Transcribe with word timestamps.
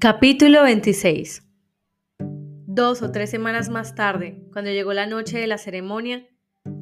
Capítulo 0.00 0.62
26 0.62 1.42
Dos 2.20 3.02
o 3.02 3.10
tres 3.10 3.30
semanas 3.30 3.68
más 3.68 3.96
tarde, 3.96 4.40
cuando 4.52 4.70
llegó 4.70 4.92
la 4.92 5.06
noche 5.06 5.40
de 5.40 5.48
la 5.48 5.58
ceremonia, 5.58 6.24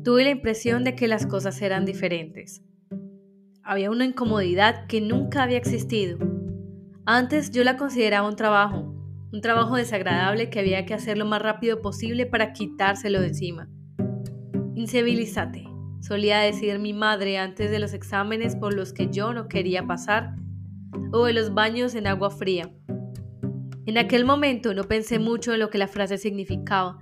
tuve 0.05 0.25
la 0.25 0.29
impresión 0.29 0.85
de 0.85 0.95
que 0.95 1.09
las 1.09 1.25
cosas 1.25 1.63
eran 1.63 1.87
diferentes. 1.87 2.61
Había 3.63 3.91
una 3.91 4.05
incomodidad 4.05 4.87
que 4.87 5.01
nunca 5.01 5.45
había 5.45 5.57
existido. 5.57 6.19
Antes 7.07 7.53
yo 7.53 7.65
la 7.65 7.79
consideraba 7.79 8.29
un 8.29 8.37
trabajo, 8.37 8.95
un 9.33 9.41
trabajo 9.41 9.77
desagradable 9.77 10.51
que 10.51 10.61
había 10.61 10.85
que 10.85 10.93
hacer 10.93 11.17
lo 11.17 11.25
más 11.25 11.41
rápido 11.41 11.81
posible 11.81 12.27
para 12.27 12.53
quitárselo 12.53 13.23
de 13.23 13.29
encima. 13.29 13.71
Incivilízate, 14.75 15.65
solía 16.03 16.41
decir 16.41 16.79
mi 16.81 16.93
madre 16.93 17.39
antes 17.39 17.71
de 17.71 17.79
los 17.79 17.95
exámenes 17.95 18.57
por 18.57 18.75
los 18.75 18.93
que 18.93 19.09
yo 19.09 19.33
no 19.33 19.49
quería 19.49 19.87
pasar, 19.87 20.37
o 21.13 21.25
de 21.25 21.33
los 21.33 21.55
baños 21.55 21.95
en 21.95 22.09
agua 22.09 22.29
fría 22.29 22.71
en 23.87 23.99
aquel 23.99 24.25
momento 24.25 24.75
no 24.75 24.85
pensé 24.85 25.19
mucho 25.21 25.55
en 25.55 25.61
lo 25.61 25.71
que 25.71 25.79
la 25.79 25.87
frase 25.87 26.19
significaba, 26.19 26.99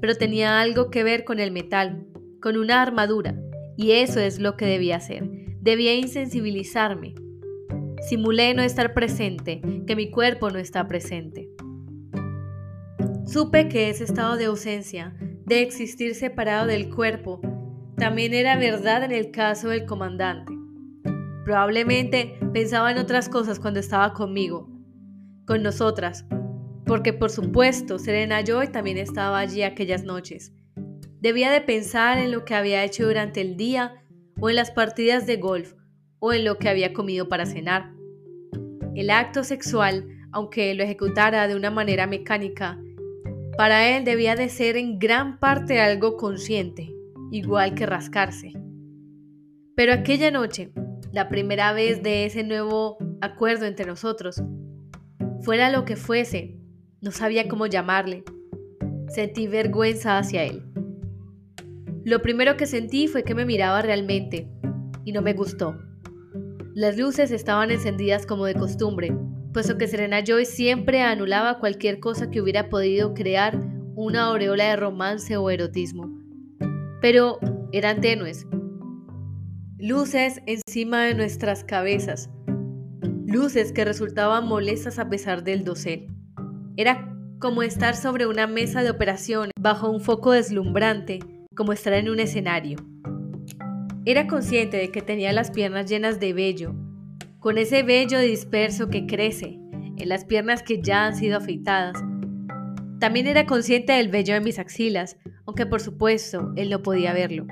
pero 0.00 0.16
tenía 0.16 0.60
algo 0.60 0.90
que 0.90 1.04
ver 1.04 1.24
con 1.24 1.38
el 1.38 1.52
metal, 1.52 2.06
con 2.42 2.56
una 2.56 2.82
armadura, 2.82 3.36
y 3.76 3.92
eso 3.92 4.18
es 4.18 4.40
lo 4.40 4.56
que 4.56 4.66
debía 4.66 4.96
hacer. 4.96 5.30
Debía 5.60 5.94
insensibilizarme. 5.94 7.14
Simulé 8.08 8.52
no 8.54 8.62
estar 8.62 8.94
presente, 8.94 9.60
que 9.86 9.94
mi 9.94 10.10
cuerpo 10.10 10.50
no 10.50 10.58
está 10.58 10.88
presente. 10.88 11.48
Supe 13.24 13.68
que 13.68 13.90
ese 13.90 14.04
estado 14.04 14.36
de 14.36 14.46
ausencia, 14.46 15.14
de 15.44 15.62
existir 15.62 16.14
separado 16.14 16.66
del 16.66 16.92
cuerpo, 16.92 17.40
también 17.96 18.34
era 18.34 18.56
verdad 18.56 19.04
en 19.04 19.12
el 19.12 19.30
caso 19.30 19.68
del 19.68 19.84
comandante. 19.84 20.52
Probablemente 21.44 22.38
pensaba 22.52 22.90
en 22.90 22.98
otras 22.98 23.28
cosas 23.28 23.60
cuando 23.60 23.80
estaba 23.80 24.12
conmigo, 24.12 24.68
con 25.48 25.62
nosotras, 25.62 26.26
porque 26.84 27.14
por 27.14 27.30
supuesto 27.30 27.98
Serena 27.98 28.44
Joy 28.44 28.68
también 28.68 28.98
estaba 28.98 29.38
allí 29.38 29.62
aquellas 29.62 30.04
noches. 30.04 30.52
Debía 31.22 31.50
de 31.50 31.62
pensar 31.62 32.18
en 32.18 32.32
lo 32.32 32.44
que 32.44 32.54
había 32.54 32.84
hecho 32.84 33.06
durante 33.06 33.40
el 33.40 33.56
día 33.56 34.04
o 34.38 34.50
en 34.50 34.56
las 34.56 34.70
partidas 34.70 35.26
de 35.26 35.38
golf 35.38 35.72
o 36.18 36.34
en 36.34 36.44
lo 36.44 36.58
que 36.58 36.68
había 36.68 36.92
comido 36.92 37.30
para 37.30 37.46
cenar. 37.46 37.94
El 38.94 39.08
acto 39.08 39.42
sexual, 39.42 40.06
aunque 40.32 40.74
lo 40.74 40.84
ejecutara 40.84 41.48
de 41.48 41.56
una 41.56 41.70
manera 41.70 42.06
mecánica, 42.06 42.78
para 43.56 43.88
él 43.88 44.04
debía 44.04 44.36
de 44.36 44.50
ser 44.50 44.76
en 44.76 44.98
gran 44.98 45.40
parte 45.40 45.80
algo 45.80 46.18
consciente, 46.18 46.94
igual 47.32 47.74
que 47.74 47.86
rascarse. 47.86 48.52
Pero 49.74 49.94
aquella 49.94 50.30
noche, 50.30 50.72
la 51.10 51.30
primera 51.30 51.72
vez 51.72 52.02
de 52.02 52.26
ese 52.26 52.44
nuevo 52.44 52.98
acuerdo 53.22 53.64
entre 53.64 53.86
nosotros, 53.86 54.42
Fuera 55.42 55.70
lo 55.70 55.84
que 55.84 55.96
fuese, 55.96 56.58
no 57.00 57.12
sabía 57.12 57.48
cómo 57.48 57.66
llamarle. 57.66 58.24
Sentí 59.08 59.46
vergüenza 59.46 60.18
hacia 60.18 60.44
él. 60.44 60.64
Lo 62.04 62.22
primero 62.22 62.56
que 62.56 62.66
sentí 62.66 63.06
fue 63.06 63.22
que 63.22 63.34
me 63.34 63.44
miraba 63.44 63.82
realmente, 63.82 64.50
y 65.04 65.12
no 65.12 65.22
me 65.22 65.34
gustó. 65.34 65.78
Las 66.74 66.96
luces 66.96 67.30
estaban 67.30 67.70
encendidas 67.70 68.26
como 68.26 68.46
de 68.46 68.54
costumbre, 68.54 69.16
puesto 69.52 69.78
que 69.78 69.88
Serena 69.88 70.22
Joy 70.24 70.44
siempre 70.44 71.02
anulaba 71.02 71.58
cualquier 71.58 72.00
cosa 72.00 72.30
que 72.30 72.40
hubiera 72.40 72.68
podido 72.68 73.14
crear 73.14 73.58
una 73.94 74.26
aureola 74.26 74.70
de 74.70 74.76
romance 74.76 75.36
o 75.36 75.50
erotismo. 75.50 76.10
Pero 77.00 77.38
eran 77.72 78.00
tenues. 78.00 78.46
Luces 79.78 80.40
encima 80.46 81.04
de 81.04 81.14
nuestras 81.14 81.64
cabezas, 81.64 82.30
luces 83.28 83.72
que 83.72 83.84
resultaban 83.84 84.48
molestas 84.48 84.98
a 84.98 85.10
pesar 85.10 85.44
del 85.44 85.62
dosel. 85.62 86.06
Era 86.78 87.14
como 87.38 87.62
estar 87.62 87.94
sobre 87.94 88.26
una 88.26 88.46
mesa 88.46 88.82
de 88.82 88.90
operación 88.90 89.50
bajo 89.60 89.90
un 89.90 90.00
foco 90.00 90.32
deslumbrante, 90.32 91.18
como 91.54 91.74
estar 91.74 91.92
en 91.92 92.08
un 92.08 92.20
escenario. 92.20 92.78
Era 94.06 94.26
consciente 94.26 94.78
de 94.78 94.90
que 94.90 95.02
tenía 95.02 95.34
las 95.34 95.50
piernas 95.50 95.90
llenas 95.90 96.18
de 96.20 96.32
vello, 96.32 96.74
con 97.38 97.58
ese 97.58 97.82
vello 97.82 98.18
disperso 98.18 98.88
que 98.88 99.06
crece 99.06 99.60
en 99.98 100.08
las 100.08 100.24
piernas 100.24 100.62
que 100.62 100.80
ya 100.80 101.04
han 101.04 101.14
sido 101.14 101.36
afeitadas. 101.36 102.02
También 102.98 103.26
era 103.26 103.44
consciente 103.44 103.92
del 103.92 104.08
vello 104.08 104.36
en 104.36 104.44
mis 104.44 104.58
axilas, 104.58 105.18
aunque 105.44 105.66
por 105.66 105.80
supuesto 105.80 106.54
él 106.56 106.70
no 106.70 106.82
podía 106.82 107.12
verlo. 107.12 107.46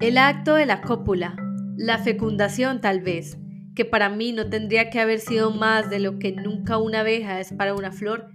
El 0.00 0.16
acto 0.16 0.54
de 0.54 0.64
la 0.64 0.80
cópula 0.80 1.36
la 1.78 1.98
fecundación 1.98 2.80
tal 2.80 3.00
vez, 3.00 3.38
que 3.76 3.84
para 3.84 4.08
mí 4.08 4.32
no 4.32 4.50
tendría 4.50 4.90
que 4.90 4.98
haber 4.98 5.20
sido 5.20 5.52
más 5.52 5.88
de 5.88 6.00
lo 6.00 6.18
que 6.18 6.32
nunca 6.32 6.76
una 6.76 7.00
abeja 7.00 7.38
es 7.38 7.52
para 7.52 7.74
una 7.74 7.92
flor, 7.92 8.30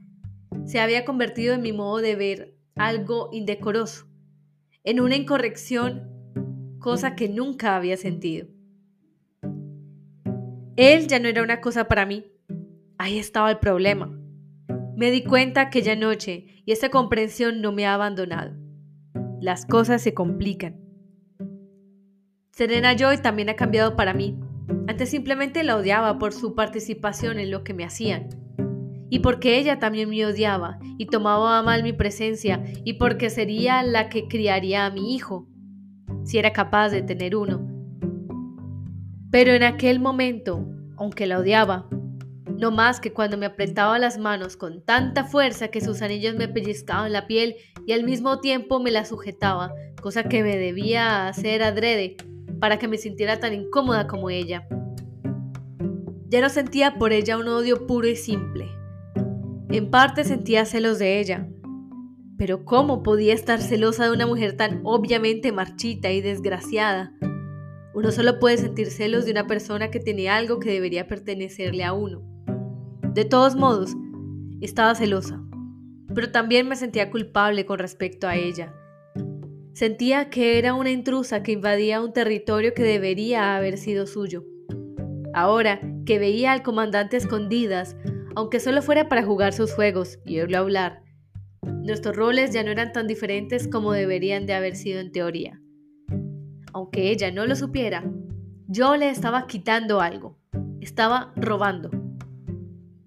se 0.64 0.80
había 0.80 1.04
convertido 1.04 1.54
en 1.54 1.62
mi 1.62 1.74
modo 1.74 1.98
de 1.98 2.16
ver 2.16 2.56
algo 2.76 3.30
indecoroso, 3.34 4.08
en 4.86 5.02
una 5.02 5.18
incorrección, 5.18 6.10
cosa 6.80 7.16
que 7.16 7.28
nunca 7.28 7.76
había 7.76 7.98
sentido. 7.98 8.48
Él 10.78 11.08
ya 11.08 11.20
no 11.20 11.28
era 11.28 11.44
una 11.44 11.60
cosa 11.60 11.90
para 11.90 12.06
mí. 12.06 12.26
Ahí 12.98 13.20
estaba 13.20 13.52
el 13.52 13.60
problema. 13.60 14.18
Me 14.96 15.12
di 15.12 15.24
cuenta 15.24 15.62
aquella 15.62 15.98
noche 15.98 16.64
y 16.66 16.72
esa 16.72 16.90
comprensión 16.90 17.62
no 17.62 17.74
me 17.74 17.86
ha 17.86 17.94
abandonado. 17.94 18.56
Las 19.42 19.66
cosas 19.66 20.02
se 20.02 20.14
complican. 20.14 20.83
Serena 22.56 22.96
Joy 22.96 23.18
también 23.18 23.50
ha 23.50 23.56
cambiado 23.56 23.96
para 23.96 24.14
mí. 24.14 24.38
Antes 24.88 25.10
simplemente 25.10 25.64
la 25.64 25.76
odiaba 25.76 26.20
por 26.20 26.34
su 26.34 26.54
participación 26.54 27.40
en 27.40 27.50
lo 27.50 27.64
que 27.64 27.74
me 27.74 27.84
hacían. 27.84 28.30
Y 29.10 29.20
porque 29.20 29.58
ella 29.58 29.80
también 29.80 30.08
me 30.12 30.24
odiaba 30.24 30.78
y 31.00 31.08
tomaba 31.08 31.58
a 31.58 31.64
mal 31.64 31.82
mi 31.82 31.94
presencia 31.94 32.64
y 32.84 32.94
porque 32.94 33.32
sería 33.32 33.82
la 33.82 34.08
que 34.08 34.28
criaría 34.28 34.86
a 34.86 34.92
mi 34.92 35.16
hijo, 35.16 35.48
si 36.26 36.38
era 36.38 36.54
capaz 36.54 36.90
de 36.90 37.02
tener 37.02 37.36
uno. 37.36 37.68
Pero 39.32 39.54
en 39.54 39.64
aquel 39.64 40.00
momento, 40.00 40.64
aunque 40.96 41.26
la 41.26 41.40
odiaba, 41.40 41.90
no 42.56 42.70
más 42.70 43.00
que 43.00 43.14
cuando 43.14 43.36
me 43.36 43.48
apretaba 43.48 43.98
las 43.98 44.20
manos 44.20 44.58
con 44.58 44.86
tanta 44.86 45.24
fuerza 45.24 45.70
que 45.70 45.82
sus 45.82 46.04
anillos 46.04 46.36
me 46.36 46.48
pellizcaban 46.48 47.14
la 47.14 47.26
piel 47.26 47.56
y 47.88 47.94
al 47.94 48.04
mismo 48.04 48.42
tiempo 48.42 48.80
me 48.80 48.92
la 48.92 49.06
sujetaba, 49.06 49.74
cosa 50.04 50.26
que 50.26 50.44
me 50.44 50.56
debía 50.56 51.28
hacer 51.28 51.64
adrede 51.64 52.16
para 52.64 52.80
que 52.80 52.88
me 52.88 52.98
sintiera 52.98 53.42
tan 53.42 53.54
incómoda 53.54 54.08
como 54.08 54.30
ella. 54.30 54.66
Ya 56.30 56.40
no 56.40 56.48
sentía 56.48 56.98
por 56.98 57.12
ella 57.12 57.38
un 57.38 57.50
odio 57.50 57.86
puro 57.86 58.08
y 58.08 58.16
simple. 58.16 58.70
En 59.70 59.92
parte 59.92 60.24
sentía 60.24 60.64
celos 60.64 60.98
de 60.98 61.20
ella. 61.20 61.50
Pero 62.38 62.64
¿cómo 62.64 63.04
podía 63.04 63.34
estar 63.34 63.60
celosa 63.60 64.06
de 64.06 64.14
una 64.14 64.28
mujer 64.28 64.56
tan 64.56 64.80
obviamente 64.86 65.52
marchita 65.52 66.10
y 66.14 66.22
desgraciada? 66.22 67.12
Uno 67.94 68.14
solo 68.14 68.40
puede 68.40 68.58
sentir 68.58 68.92
celos 68.92 69.26
de 69.26 69.32
una 69.32 69.46
persona 69.46 69.92
que 69.92 70.00
tiene 70.00 70.30
algo 70.30 70.62
que 70.62 70.72
debería 70.72 71.06
pertenecerle 71.06 71.84
a 71.84 71.92
uno. 71.92 72.22
De 73.14 73.26
todos 73.26 73.58
modos, 73.58 73.94
estaba 74.62 74.96
celosa, 74.96 75.44
pero 76.16 76.32
también 76.32 76.70
me 76.70 76.78
sentía 76.78 77.12
culpable 77.12 77.66
con 77.66 77.80
respecto 77.80 78.26
a 78.26 78.38
ella 78.38 78.74
Sentía 79.74 80.30
que 80.30 80.60
era 80.60 80.76
una 80.76 80.92
intrusa 80.92 81.42
que 81.42 81.52
invadía 81.52 82.00
un 82.00 82.14
territorio 82.14 82.76
que 82.76 82.84
debería 82.84 83.56
haber 83.56 83.80
sido 83.80 84.06
suyo. 84.06 84.46
Ahora 85.34 85.82
que 86.06 86.20
veía 86.20 86.52
al 86.52 86.62
comandante 86.62 87.18
escondidas, 87.18 87.96
aunque 88.36 88.60
solo 88.60 88.84
fuera 88.84 89.10
para 89.10 89.24
jugar 89.24 89.52
sus 89.52 89.74
juegos 89.74 90.20
y 90.26 90.40
oírlo 90.40 90.60
hablar, 90.60 91.02
nuestros 91.64 92.16
roles 92.16 92.54
ya 92.54 92.64
no 92.64 92.70
eran 92.70 92.94
tan 92.94 93.08
diferentes 93.08 93.68
como 93.68 93.94
deberían 93.94 94.46
de 94.46 94.54
haber 94.54 94.76
sido 94.76 95.00
en 95.00 95.12
teoría. 95.12 95.60
Aunque 96.72 97.10
ella 97.10 97.32
no 97.32 97.48
lo 97.48 97.56
supiera, 97.56 98.04
yo 98.68 98.96
le 98.96 99.10
estaba 99.10 99.48
quitando 99.48 100.02
algo, 100.02 100.38
estaba 100.82 101.34
robando. 101.36 101.90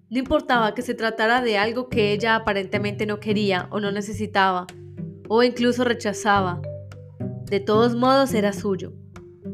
No 0.09 0.19
importaba 0.19 0.75
que 0.75 0.81
se 0.81 0.95
tratara 0.95 1.41
de 1.41 1.57
algo 1.57 1.87
que 1.87 2.11
ella 2.11 2.35
aparentemente 2.35 3.05
no 3.05 3.21
quería 3.21 3.67
o 3.71 3.79
no 3.79 3.91
necesitaba, 3.93 4.67
o 5.27 5.43
incluso 5.43 5.83
rechazaba. 5.83 6.61
De 7.45 7.59
todos 7.59 7.95
modos 7.95 8.33
era 8.33 8.53
suyo. 8.53 8.93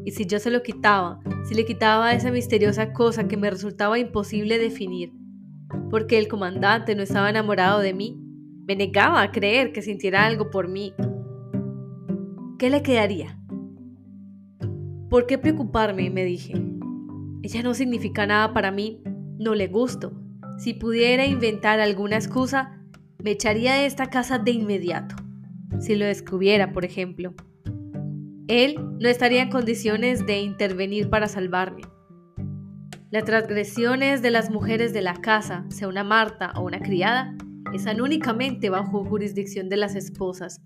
Y 0.05 0.11
si 0.11 0.25
yo 0.25 0.39
se 0.39 0.51
lo 0.51 0.63
quitaba, 0.63 1.19
si 1.45 1.55
le 1.55 1.65
quitaba 1.65 2.13
esa 2.13 2.31
misteriosa 2.31 2.93
cosa 2.93 3.27
que 3.27 3.37
me 3.37 3.49
resultaba 3.49 3.99
imposible 3.99 4.57
definir, 4.57 5.13
porque 5.89 6.17
el 6.17 6.27
comandante 6.27 6.95
no 6.95 7.03
estaba 7.03 7.29
enamorado 7.29 7.79
de 7.79 7.93
mí, 7.93 8.19
me 8.67 8.75
negaba 8.75 9.21
a 9.21 9.31
creer 9.31 9.71
que 9.71 9.81
sintiera 9.81 10.25
algo 10.25 10.49
por 10.49 10.67
mí. 10.67 10.93
¿Qué 12.57 12.69
le 12.69 12.81
quedaría? 12.81 13.39
¿Por 15.09 15.25
qué 15.25 15.37
preocuparme? 15.37 16.09
me 16.09 16.25
dije. 16.25 16.53
Ella 17.43 17.61
no 17.61 17.73
significa 17.73 18.25
nada 18.25 18.53
para 18.53 18.71
mí, 18.71 19.03
no 19.37 19.53
le 19.53 19.67
gusto. 19.67 20.13
Si 20.57 20.73
pudiera 20.73 21.25
inventar 21.25 21.79
alguna 21.79 22.15
excusa, 22.15 22.81
me 23.21 23.31
echaría 23.31 23.75
de 23.75 23.85
esta 23.85 24.09
casa 24.09 24.39
de 24.39 24.51
inmediato 24.51 25.22
si 25.79 25.95
lo 25.95 26.05
descubriera, 26.05 26.71
por 26.71 26.85
ejemplo. 26.85 27.33
Él 28.47 28.75
no 28.99 29.09
estaría 29.09 29.41
en 29.41 29.49
condiciones 29.49 30.25
de 30.25 30.41
intervenir 30.41 31.09
para 31.09 31.27
salvarme. 31.27 31.83
Las 33.09 33.25
transgresiones 33.25 34.21
de 34.21 34.31
las 34.31 34.49
mujeres 34.49 34.91
de 34.91 35.01
la 35.01 35.15
casa, 35.15 35.65
sea 35.69 35.87
una 35.87 36.03
Marta 36.03 36.51
o 36.55 36.61
una 36.61 36.79
criada, 36.79 37.35
están 37.73 38.01
únicamente 38.01 38.69
bajo 38.69 39.05
jurisdicción 39.05 39.69
de 39.69 39.77
las 39.77 39.95
esposas. 39.95 40.61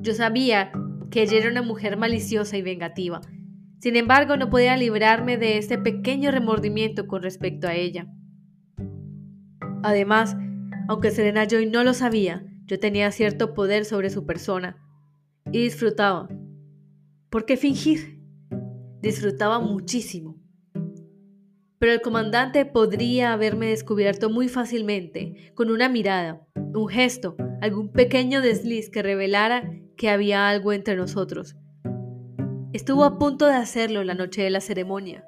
Yo 0.00 0.14
sabía 0.14 0.72
que 1.10 1.22
ella 1.22 1.38
era 1.38 1.50
una 1.50 1.62
mujer 1.62 1.96
maliciosa 1.96 2.56
y 2.56 2.62
vengativa. 2.62 3.20
Sin 3.78 3.96
embargo, 3.96 4.36
no 4.36 4.48
podía 4.48 4.76
librarme 4.76 5.36
de 5.36 5.58
este 5.58 5.78
pequeño 5.78 6.30
remordimiento 6.30 7.06
con 7.06 7.22
respecto 7.22 7.68
a 7.68 7.74
ella. 7.74 8.06
Además, 9.82 10.36
aunque 10.88 11.10
Serena 11.10 11.46
Joy 11.46 11.66
no 11.66 11.84
lo 11.84 11.94
sabía, 11.94 12.45
yo 12.66 12.78
tenía 12.80 13.10
cierto 13.12 13.54
poder 13.54 13.84
sobre 13.84 14.10
su 14.10 14.26
persona 14.26 14.76
y 15.52 15.62
disfrutaba. 15.62 16.28
¿Por 17.30 17.44
qué 17.44 17.56
fingir? 17.56 18.20
Disfrutaba 19.00 19.60
muchísimo. 19.60 20.36
Pero 21.78 21.92
el 21.92 22.00
comandante 22.00 22.64
podría 22.64 23.32
haberme 23.32 23.66
descubierto 23.66 24.30
muy 24.30 24.48
fácilmente, 24.48 25.52
con 25.54 25.70
una 25.70 25.88
mirada, 25.88 26.46
un 26.74 26.88
gesto, 26.88 27.36
algún 27.60 27.92
pequeño 27.92 28.40
desliz 28.40 28.90
que 28.90 29.02
revelara 29.02 29.70
que 29.96 30.10
había 30.10 30.48
algo 30.48 30.72
entre 30.72 30.96
nosotros. 30.96 31.56
Estuvo 32.72 33.04
a 33.04 33.18
punto 33.18 33.46
de 33.46 33.54
hacerlo 33.54 34.04
la 34.04 34.14
noche 34.14 34.42
de 34.42 34.50
la 34.50 34.60
ceremonia. 34.60 35.24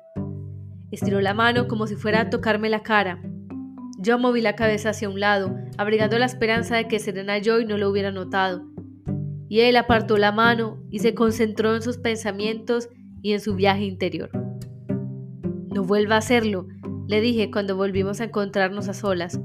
Estiró 0.90 1.20
la 1.20 1.34
mano 1.34 1.68
como 1.68 1.86
si 1.86 1.94
fuera 1.94 2.22
a 2.22 2.30
tocarme 2.30 2.68
la 2.68 2.82
cara. 2.82 3.22
Yo 4.00 4.16
moví 4.16 4.40
la 4.40 4.54
cabeza 4.54 4.90
hacia 4.90 5.08
un 5.08 5.18
lado, 5.18 5.58
abrigando 5.76 6.20
la 6.20 6.26
esperanza 6.26 6.76
de 6.76 6.86
que 6.86 7.00
Serena 7.00 7.42
Joy 7.42 7.66
no 7.66 7.76
lo 7.76 7.90
hubiera 7.90 8.12
notado. 8.12 8.64
Y 9.48 9.60
él 9.60 9.76
apartó 9.76 10.18
la 10.18 10.30
mano 10.30 10.80
y 10.88 11.00
se 11.00 11.14
concentró 11.14 11.74
en 11.74 11.82
sus 11.82 11.98
pensamientos 11.98 12.88
y 13.22 13.32
en 13.32 13.40
su 13.40 13.56
viaje 13.56 13.82
interior. 13.82 14.30
No 15.74 15.82
vuelva 15.82 16.14
a 16.14 16.18
hacerlo, 16.18 16.68
le 17.08 17.20
dije 17.20 17.50
cuando 17.50 17.74
volvimos 17.74 18.20
a 18.20 18.24
encontrarnos 18.24 18.88
a 18.88 18.94
solas. 18.94 19.40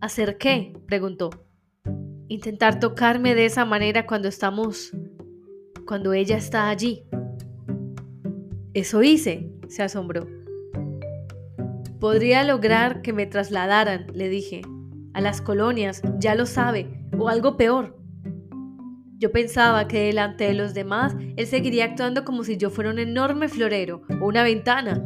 ¿Hacer 0.00 0.38
qué? 0.38 0.72
preguntó. 0.86 1.28
Intentar 2.28 2.80
tocarme 2.80 3.34
de 3.34 3.44
esa 3.44 3.66
manera 3.66 4.06
cuando 4.06 4.28
estamos... 4.28 4.90
cuando 5.86 6.14
ella 6.14 6.38
está 6.38 6.70
allí. 6.70 7.04
Eso 8.72 9.02
hice, 9.02 9.52
se 9.68 9.82
asombró. 9.82 10.26
Podría 12.04 12.44
lograr 12.44 13.00
que 13.00 13.14
me 13.14 13.24
trasladaran, 13.24 14.08
le 14.12 14.28
dije, 14.28 14.60
a 15.14 15.22
las 15.22 15.40
colonias, 15.40 16.02
ya 16.18 16.34
lo 16.34 16.44
sabe, 16.44 17.02
o 17.18 17.30
algo 17.30 17.56
peor. 17.56 17.96
Yo 19.16 19.32
pensaba 19.32 19.88
que 19.88 20.00
delante 20.00 20.44
de 20.44 20.52
los 20.52 20.74
demás 20.74 21.16
él 21.38 21.46
seguiría 21.46 21.86
actuando 21.86 22.22
como 22.26 22.44
si 22.44 22.58
yo 22.58 22.68
fuera 22.68 22.90
un 22.90 22.98
enorme 22.98 23.48
florero 23.48 24.02
o 24.20 24.26
una 24.26 24.42
ventana, 24.42 25.02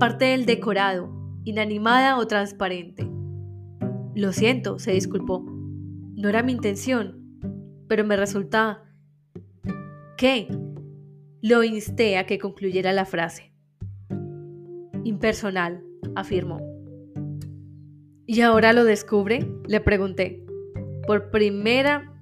parte 0.00 0.24
del 0.24 0.44
decorado, 0.44 1.12
inanimada 1.44 2.18
o 2.18 2.26
transparente. 2.26 3.08
Lo 4.16 4.32
siento, 4.32 4.80
se 4.80 4.90
disculpó. 4.90 5.44
No 5.46 6.28
era 6.28 6.42
mi 6.42 6.50
intención, 6.50 7.38
pero 7.86 8.02
me 8.04 8.16
resulta... 8.16 8.92
¿Qué? 10.16 10.48
Lo 11.42 11.62
insté 11.62 12.18
a 12.18 12.26
que 12.26 12.40
concluyera 12.40 12.92
la 12.92 13.04
frase. 13.04 13.52
Impersonal, 15.04 15.84
afirmó. 16.14 16.60
¿Y 18.26 18.42
ahora 18.42 18.72
lo 18.72 18.84
descubre? 18.84 19.46
Le 19.66 19.80
pregunté. 19.80 20.44
Por 21.06 21.30
primera, 21.30 22.12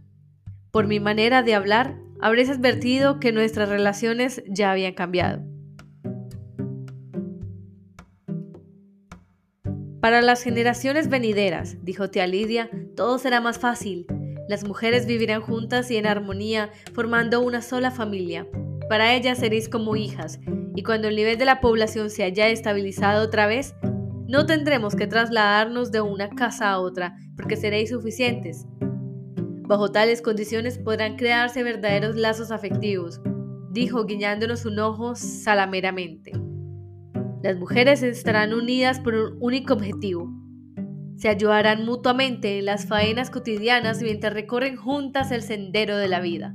por 0.71 0.87
mi 0.87 1.01
manera 1.01 1.43
de 1.43 1.55
hablar, 1.55 1.99
habréis 2.21 2.49
advertido 2.49 3.21
que 3.21 3.33
nuestras 3.33 3.69
relaciones 3.69 4.43
ya 4.49 4.73
habían 4.73 4.95
cambiado. 4.95 5.43
Para 10.01 10.23
las 10.23 10.43
generaciones 10.43 11.09
venideras, 11.09 11.77
dijo 11.85 12.09
tía 12.09 12.27
Lidia, 12.27 12.71
todo 12.97 13.19
será 13.19 13.41
más 13.41 13.59
fácil. 13.59 14.07
Las 14.49 14.65
mujeres 14.65 15.07
vivirán 15.07 15.43
juntas 15.43 15.91
y 15.91 15.97
en 15.97 16.07
armonía, 16.07 16.71
formando 16.95 17.41
una 17.41 17.61
sola 17.61 17.91
familia. 17.91 18.47
Para 18.89 19.15
ellas 19.15 19.39
seréis 19.39 19.69
como 19.69 19.97
hijas, 19.97 20.41
y 20.79 20.85
cuando 20.85 21.09
el 21.09 21.17
nivel 21.17 21.37
de 21.39 21.45
la 21.45 21.61
población 21.61 22.09
se 22.09 22.23
haya 22.23 22.47
estabilizado 22.47 23.25
otra 23.25 23.49
vez, 23.49 23.75
no 24.29 24.47
tendremos 24.47 24.95
que 24.95 25.09
trasladarnos 25.09 25.91
de 25.91 26.01
una 26.03 26.31
casa 26.31 26.71
a 26.71 26.79
otra, 26.79 27.17
porque 27.37 27.57
seréis 27.57 27.91
suficientes. 27.91 28.65
Bajo 29.67 29.91
tales 29.91 30.23
condiciones 30.23 30.79
podrán 30.79 31.17
crearse 31.17 31.65
verdaderos 31.65 32.15
lazos 32.15 32.53
afectivos, 32.53 33.21
dijo 33.73 34.05
guiñándonos 34.05 34.67
un 34.67 34.79
ojo 34.79 35.17
salameramente. 35.17 36.31
Las 37.43 37.57
mujeres 37.57 38.05
estarán 38.05 38.55
unidas 38.55 39.01
por 39.01 39.17
un 39.17 39.37
único 39.41 39.75
objetivo. 39.75 40.31
Se 41.17 41.29
ayudarán 41.29 41.87
mutuamente 41.87 42.61
en 42.61 42.67
las 42.67 42.87
faenas 42.87 43.31
cotidianas 43.31 44.01
mientras 44.01 44.33
recorren 44.33 44.77
juntas 44.77 45.33
el 45.33 45.43
sendero 45.43 45.97
de 45.97 46.07
la 46.07 46.21
vida, 46.21 46.55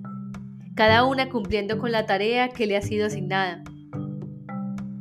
cada 0.76 1.04
una 1.04 1.28
cumpliendo 1.28 1.78
con 1.78 1.92
la 1.92 2.06
tarea 2.06 2.48
que 2.48 2.68
le 2.68 2.78
ha 2.78 2.82
sido 2.82 3.08
asignada. 3.08 3.66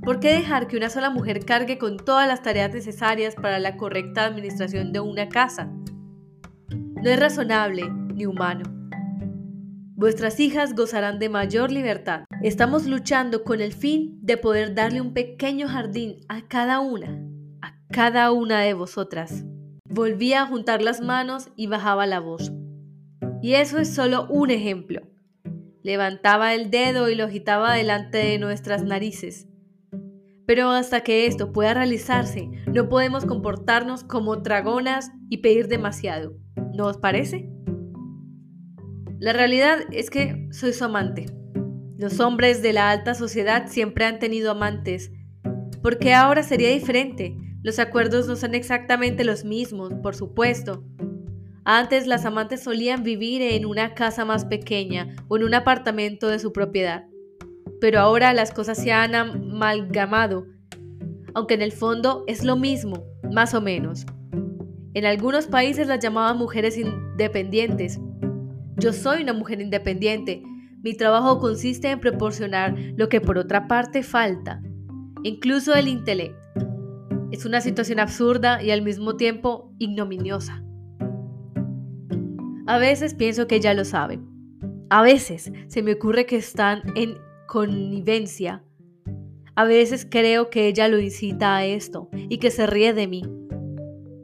¿Por 0.02 0.18
qué 0.18 0.32
dejar 0.32 0.66
que 0.66 0.76
una 0.76 0.90
sola 0.90 1.10
mujer 1.10 1.44
cargue 1.44 1.78
con 1.78 1.96
todas 1.96 2.26
las 2.26 2.42
tareas 2.42 2.74
necesarias 2.74 3.36
para 3.36 3.60
la 3.60 3.76
correcta 3.76 4.24
administración 4.24 4.92
de 4.92 4.98
una 4.98 5.28
casa? 5.28 5.72
No 6.70 7.08
es 7.08 7.20
razonable 7.20 7.88
ni 8.12 8.26
humano. 8.26 8.64
Vuestras 9.94 10.40
hijas 10.40 10.74
gozarán 10.74 11.20
de 11.20 11.28
mayor 11.28 11.70
libertad. 11.70 12.24
Estamos 12.42 12.86
luchando 12.86 13.44
con 13.44 13.60
el 13.60 13.72
fin 13.72 14.18
de 14.22 14.36
poder 14.36 14.74
darle 14.74 15.00
un 15.00 15.14
pequeño 15.14 15.68
jardín 15.68 16.16
a 16.28 16.48
cada 16.48 16.80
una, 16.80 17.24
a 17.60 17.78
cada 17.92 18.32
una 18.32 18.60
de 18.62 18.74
vosotras. 18.74 19.44
Volvía 19.88 20.42
a 20.42 20.46
juntar 20.46 20.82
las 20.82 21.00
manos 21.00 21.50
y 21.54 21.68
bajaba 21.68 22.06
la 22.06 22.18
voz. 22.18 22.50
Y 23.40 23.54
eso 23.54 23.78
es 23.78 23.94
solo 23.94 24.26
un 24.28 24.50
ejemplo. 24.50 25.02
Levantaba 25.84 26.54
el 26.54 26.72
dedo 26.72 27.08
y 27.08 27.14
lo 27.14 27.26
agitaba 27.26 27.74
delante 27.74 28.18
de 28.18 28.38
nuestras 28.40 28.82
narices. 28.82 29.46
Pero 30.46 30.70
hasta 30.70 31.02
que 31.02 31.26
esto 31.26 31.52
pueda 31.52 31.74
realizarse, 31.74 32.50
no 32.66 32.88
podemos 32.88 33.24
comportarnos 33.24 34.04
como 34.04 34.36
dragonas 34.36 35.10
y 35.28 35.38
pedir 35.38 35.68
demasiado. 35.68 36.34
¿No 36.74 36.86
os 36.86 36.98
parece? 36.98 37.48
La 39.18 39.32
realidad 39.32 39.78
es 39.92 40.10
que 40.10 40.48
soy 40.50 40.72
su 40.72 40.84
amante. 40.84 41.26
Los 41.96 42.18
hombres 42.18 42.60
de 42.62 42.72
la 42.72 42.90
alta 42.90 43.14
sociedad 43.14 43.68
siempre 43.68 44.04
han 44.04 44.18
tenido 44.18 44.50
amantes. 44.50 45.12
Porque 45.80 46.14
ahora 46.14 46.42
sería 46.42 46.70
diferente. 46.70 47.36
Los 47.62 47.78
acuerdos 47.78 48.26
no 48.26 48.34
son 48.34 48.56
exactamente 48.56 49.22
los 49.22 49.44
mismos, 49.44 49.94
por 50.02 50.16
supuesto. 50.16 50.84
Antes 51.64 52.08
las 52.08 52.24
amantes 52.24 52.64
solían 52.64 53.04
vivir 53.04 53.40
en 53.40 53.66
una 53.66 53.94
casa 53.94 54.24
más 54.24 54.44
pequeña 54.44 55.14
o 55.28 55.36
en 55.36 55.44
un 55.44 55.54
apartamento 55.54 56.26
de 56.26 56.40
su 56.40 56.52
propiedad. 56.52 57.04
Pero 57.82 57.98
ahora 57.98 58.32
las 58.32 58.52
cosas 58.52 58.78
se 58.78 58.92
han 58.92 59.16
amalgamado, 59.16 60.46
aunque 61.34 61.54
en 61.54 61.62
el 61.62 61.72
fondo 61.72 62.22
es 62.28 62.44
lo 62.44 62.54
mismo, 62.54 63.02
más 63.32 63.54
o 63.54 63.60
menos. 63.60 64.06
En 64.94 65.04
algunos 65.04 65.48
países 65.48 65.88
las 65.88 65.98
llamaban 65.98 66.38
mujeres 66.38 66.78
independientes, 66.78 67.98
yo 68.76 68.92
soy 68.92 69.24
una 69.24 69.32
mujer 69.32 69.60
independiente. 69.60 70.44
Mi 70.80 70.94
trabajo 70.96 71.40
consiste 71.40 71.90
en 71.90 71.98
proporcionar 71.98 72.76
lo 72.96 73.08
que 73.08 73.20
por 73.20 73.36
otra 73.36 73.66
parte 73.66 74.04
falta, 74.04 74.62
incluso 75.24 75.74
el 75.74 75.88
intelecto. 75.88 76.38
Es 77.32 77.44
una 77.44 77.60
situación 77.60 77.98
absurda 77.98 78.62
y 78.62 78.70
al 78.70 78.82
mismo 78.82 79.16
tiempo 79.16 79.74
ignominiosa. 79.80 80.62
A 82.68 82.78
veces 82.78 83.14
pienso 83.14 83.48
que 83.48 83.56
ella 83.56 83.74
lo 83.74 83.84
sabe. 83.84 84.20
A 84.88 85.02
veces 85.02 85.50
se 85.66 85.82
me 85.82 85.94
ocurre 85.94 86.26
que 86.26 86.36
están 86.36 86.82
en 86.94 87.16
connivencia. 87.52 88.64
A 89.56 89.64
veces 89.64 90.06
creo 90.10 90.48
que 90.48 90.68
ella 90.68 90.88
lo 90.88 90.98
incita 90.98 91.54
a 91.54 91.66
esto 91.66 92.08
y 92.14 92.38
que 92.38 92.50
se 92.50 92.66
ríe 92.66 92.94
de 92.94 93.06
mí. 93.06 93.24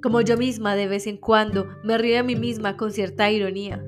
Como 0.03 0.23
yo 0.23 0.39
misma 0.39 0.75
de 0.77 0.89
vez 0.89 1.07
en 1.07 1.19
cuando 1.19 1.67
me 1.85 1.99
río 1.99 2.17
de 2.17 2.23
mí 2.23 2.37
misma 2.37 2.79
con 2.79 2.91
cierta 2.91 3.31
ironía. 3.31 3.85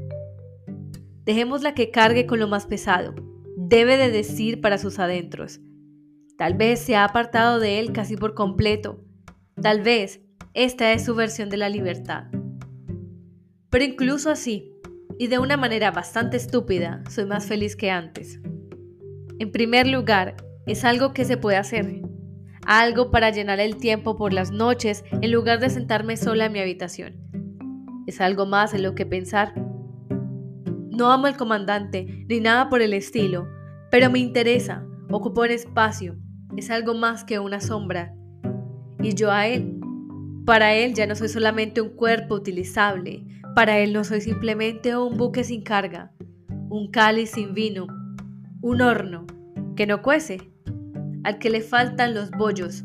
Dejémosla 1.24 1.72
que 1.72 1.90
cargue 1.90 2.26
con 2.26 2.38
lo 2.38 2.48
más 2.48 2.66
pesado. 2.66 3.14
Debe 3.56 3.96
de 3.96 4.10
decir 4.10 4.60
para 4.60 4.76
sus 4.76 4.98
adentros. 4.98 5.60
Tal 6.36 6.52
vez 6.52 6.78
se 6.80 6.94
ha 6.96 7.04
apartado 7.04 7.60
de 7.60 7.80
él 7.80 7.92
casi 7.92 8.18
por 8.18 8.34
completo. 8.34 9.02
Tal 9.62 9.80
vez 9.80 10.20
esta 10.52 10.92
es 10.92 11.06
su 11.06 11.14
versión 11.14 11.48
de 11.48 11.56
la 11.56 11.70
libertad. 11.70 12.24
Pero 13.70 13.84
incluso 13.84 14.30
así, 14.30 14.70
y 15.18 15.28
de 15.28 15.38
una 15.38 15.56
manera 15.56 15.92
bastante 15.92 16.36
estúpida, 16.36 17.02
soy 17.08 17.24
más 17.24 17.46
feliz 17.46 17.74
que 17.74 17.90
antes. 17.90 18.38
En 19.40 19.50
primer 19.50 19.88
lugar, 19.88 20.36
es 20.66 20.84
algo 20.84 21.12
que 21.12 21.24
se 21.24 21.36
puede 21.36 21.56
hacer. 21.56 22.00
Algo 22.64 23.10
para 23.10 23.30
llenar 23.30 23.58
el 23.58 23.78
tiempo 23.78 24.16
por 24.16 24.32
las 24.32 24.52
noches 24.52 25.02
en 25.10 25.32
lugar 25.32 25.58
de 25.58 25.70
sentarme 25.70 26.16
sola 26.16 26.46
en 26.46 26.52
mi 26.52 26.60
habitación. 26.60 27.16
Es 28.06 28.20
algo 28.20 28.46
más 28.46 28.72
en 28.74 28.84
lo 28.84 28.94
que 28.94 29.04
pensar 29.04 29.52
no 31.00 31.10
amo 31.10 31.28
al 31.28 31.36
comandante, 31.38 32.26
ni 32.28 32.40
nada 32.40 32.68
por 32.68 32.82
el 32.82 32.92
estilo, 32.92 33.48
pero 33.90 34.10
me 34.10 34.18
interesa, 34.18 34.86
ocupa 35.10 35.40
un 35.40 35.50
espacio, 35.50 36.18
es 36.58 36.70
algo 36.70 36.92
más 36.92 37.24
que 37.24 37.38
una 37.38 37.58
sombra, 37.58 38.14
y 39.02 39.14
yo 39.14 39.30
a 39.30 39.46
él. 39.46 39.80
Para 40.44 40.74
él 40.74 40.92
ya 40.92 41.06
no 41.06 41.14
soy 41.14 41.30
solamente 41.30 41.80
un 41.80 41.96
cuerpo 41.96 42.34
utilizable, 42.34 43.24
para 43.54 43.78
él 43.78 43.94
no 43.94 44.04
soy 44.04 44.20
simplemente 44.20 44.94
un 44.94 45.16
buque 45.16 45.42
sin 45.42 45.62
carga, 45.62 46.12
un 46.68 46.90
cáliz 46.90 47.30
sin 47.30 47.54
vino, 47.54 47.86
un 48.62 48.82
horno 48.82 49.26
que 49.76 49.86
no 49.86 50.02
cuece, 50.02 50.50
al 51.24 51.38
que 51.38 51.50
le 51.50 51.62
faltan 51.62 52.14
los 52.14 52.30
bollos. 52.30 52.84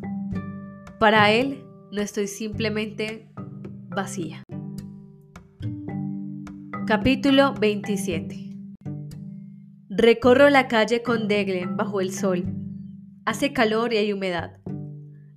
Para 1.00 1.32
él 1.32 1.64
no 1.92 2.02
estoy 2.02 2.28
simplemente 2.28 3.30
vacía. 3.90 4.44
Capítulo 6.88 7.54
27 7.56 8.46
Recorro 9.90 10.50
la 10.50 10.68
calle 10.68 11.04
con 11.04 11.28
Deglen 11.28 11.78
bajo 11.78 12.00
el 12.00 12.12
sol. 12.12 12.46
Hace 13.26 13.54
calor 13.54 13.94
y 13.94 13.98
hay 13.98 14.14
humedad. 14.14 14.58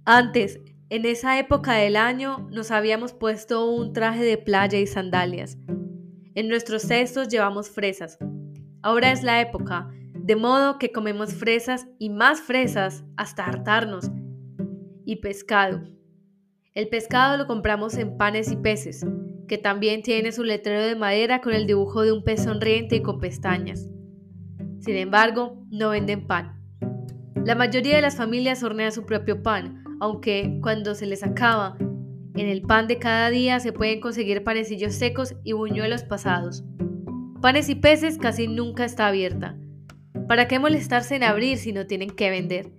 Antes, 0.05 0.61
en 0.91 1.05
esa 1.05 1.39
época 1.39 1.75
del 1.75 1.97
año, 1.97 2.49
nos 2.51 2.71
habíamos 2.71 3.13
puesto 3.13 3.71
un 3.71 3.93
traje 3.93 4.25
de 4.25 4.39
playa 4.39 4.79
y 4.79 4.87
sandalias. 4.87 5.59
En 6.35 6.49
nuestros 6.49 6.83
cestos 6.83 7.29
llevamos 7.29 7.71
fresas. 7.71 8.19
Ahora 8.83 9.11
es 9.11 9.23
la 9.23 9.41
época, 9.41 9.91
de 10.29 10.37
modo 10.37 10.79
que 10.79 10.93
comemos 10.93 11.33
fresas 11.33 11.87
y 11.99 12.11
más 12.11 12.43
fresas 12.43 13.03
hasta 13.17 13.47
hartarnos. 13.47 14.11
Y 15.07 15.17
pescado. 15.23 15.89
El 16.75 16.91
pescado 16.91 17.39
lo 17.39 17.47
compramos 17.47 17.97
en 17.97 18.19
panes 18.19 18.53
y 18.53 18.57
peces, 18.57 19.07
que 19.49 19.57
también 19.57 20.03
tiene 20.03 20.31
su 20.33 20.45
letrero 20.45 20.83
de 20.83 20.97
madera 20.97 21.41
con 21.41 21.55
el 21.55 21.67
dibujo 21.67 22.03
de 22.03 22.13
un 22.13 22.25
pez 22.25 22.45
sonriente 22.45 22.97
y 22.97 23.03
con 23.03 23.21
pestañas. 23.21 23.89
Sin 24.81 24.97
embargo, 24.97 25.65
no 25.71 25.89
venden 25.89 26.27
pan. 26.27 26.61
La 27.47 27.55
mayoría 27.55 27.97
de 27.97 28.03
las 28.03 28.17
familias 28.17 28.63
hornean 28.63 28.93
su 28.93 29.07
propio 29.07 29.43
pan, 29.43 29.83
aunque 29.99 30.59
cuando 30.61 30.95
se 30.95 31.07
les 31.07 31.23
acaba, 31.23 31.79
en 31.79 32.49
el 32.49 32.61
pan 32.61 32.87
de 32.87 32.99
cada 32.99 33.31
día 33.31 33.61
se 33.61 33.73
pueden 33.73 34.01
conseguir 34.01 34.45
panecillos 34.45 34.93
secos 34.93 35.35
y 35.43 35.55
buñuelos 35.55 36.03
pasados. 36.03 36.65
Panes 37.41 37.71
y 37.71 37.77
peces 37.77 38.19
casi 38.19 38.47
nunca 38.47 38.85
está 38.85 39.07
abierta. 39.07 39.57
¿Para 40.29 40.47
qué 40.47 40.59
molestarse 40.59 41.17
en 41.17 41.25
abrir 41.25 41.57
si 41.57 41.73
no 41.73 41.87
tienen 41.87 42.11
que 42.11 42.29
vender? 42.29 42.71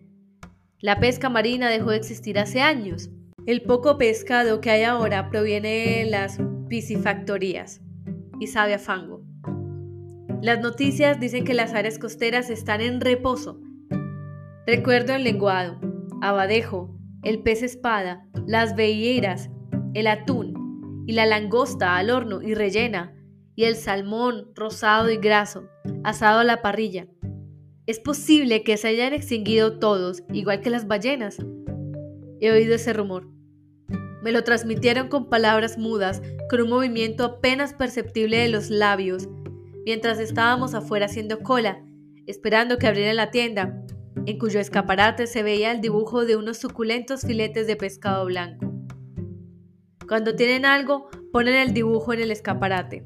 La 0.79 0.99
pesca 0.99 1.29
marina 1.29 1.67
dejó 1.71 1.89
de 1.89 1.97
existir 1.97 2.37
hace 2.37 2.61
años. 2.61 3.09
El 3.47 3.63
poco 3.63 3.97
pescado 3.97 4.61
que 4.61 4.69
hay 4.69 4.83
ahora 4.83 5.31
proviene 5.31 5.69
de 5.69 6.05
las 6.05 6.39
piscifactorías 6.67 7.81
y 8.39 8.45
sabe 8.45 8.75
a 8.75 8.79
fango. 8.79 9.23
Las 10.43 10.61
noticias 10.61 11.19
dicen 11.19 11.43
que 11.43 11.55
las 11.55 11.73
áreas 11.73 11.97
costeras 11.97 12.51
están 12.51 12.81
en 12.81 13.01
reposo. 13.01 13.59
Recuerdo 14.67 15.15
el 15.15 15.23
lenguado, 15.23 15.79
abadejo, 16.21 16.95
el 17.23 17.41
pez 17.41 17.63
espada, 17.63 18.27
las 18.45 18.75
veieras, 18.75 19.49
el 19.95 20.05
atún 20.05 21.03
y 21.07 21.13
la 21.13 21.25
langosta 21.25 21.97
al 21.97 22.11
horno 22.11 22.43
y 22.43 22.53
rellena, 22.53 23.15
y 23.55 23.63
el 23.63 23.75
salmón 23.75 24.51
rosado 24.53 25.09
y 25.09 25.17
graso, 25.17 25.67
asado 26.03 26.41
a 26.41 26.43
la 26.43 26.61
parrilla. 26.61 27.07
Es 27.89 27.99
posible 27.99 28.63
que 28.63 28.77
se 28.77 28.87
hayan 28.87 29.13
extinguido 29.13 29.79
todos, 29.79 30.21
igual 30.31 30.61
que 30.61 30.69
las 30.69 30.85
ballenas. 30.85 31.37
He 32.39 32.51
oído 32.51 32.75
ese 32.75 32.93
rumor. 32.93 33.27
Me 34.21 34.31
lo 34.31 34.43
transmitieron 34.43 35.07
con 35.07 35.27
palabras 35.27 35.79
mudas, 35.79 36.21
con 36.51 36.61
un 36.61 36.69
movimiento 36.69 37.25
apenas 37.25 37.73
perceptible 37.73 38.37
de 38.37 38.47
los 38.47 38.69
labios, 38.69 39.27
mientras 39.87 40.19
estábamos 40.19 40.75
afuera 40.75 41.07
haciendo 41.07 41.39
cola, 41.39 41.83
esperando 42.27 42.77
que 42.77 42.85
abrieran 42.85 43.15
la 43.15 43.31
tienda, 43.31 43.83
en 44.27 44.37
cuyo 44.37 44.59
escaparate 44.59 45.25
se 45.25 45.41
veía 45.41 45.71
el 45.71 45.81
dibujo 45.81 46.25
de 46.25 46.35
unos 46.35 46.57
suculentos 46.57 47.21
filetes 47.21 47.65
de 47.65 47.75
pescado 47.75 48.25
blanco. 48.25 48.71
Cuando 50.07 50.35
tienen 50.35 50.63
algo, 50.63 51.09
ponen 51.33 51.55
el 51.55 51.73
dibujo 51.73 52.13
en 52.13 52.19
el 52.19 52.29
escaparate. 52.29 53.01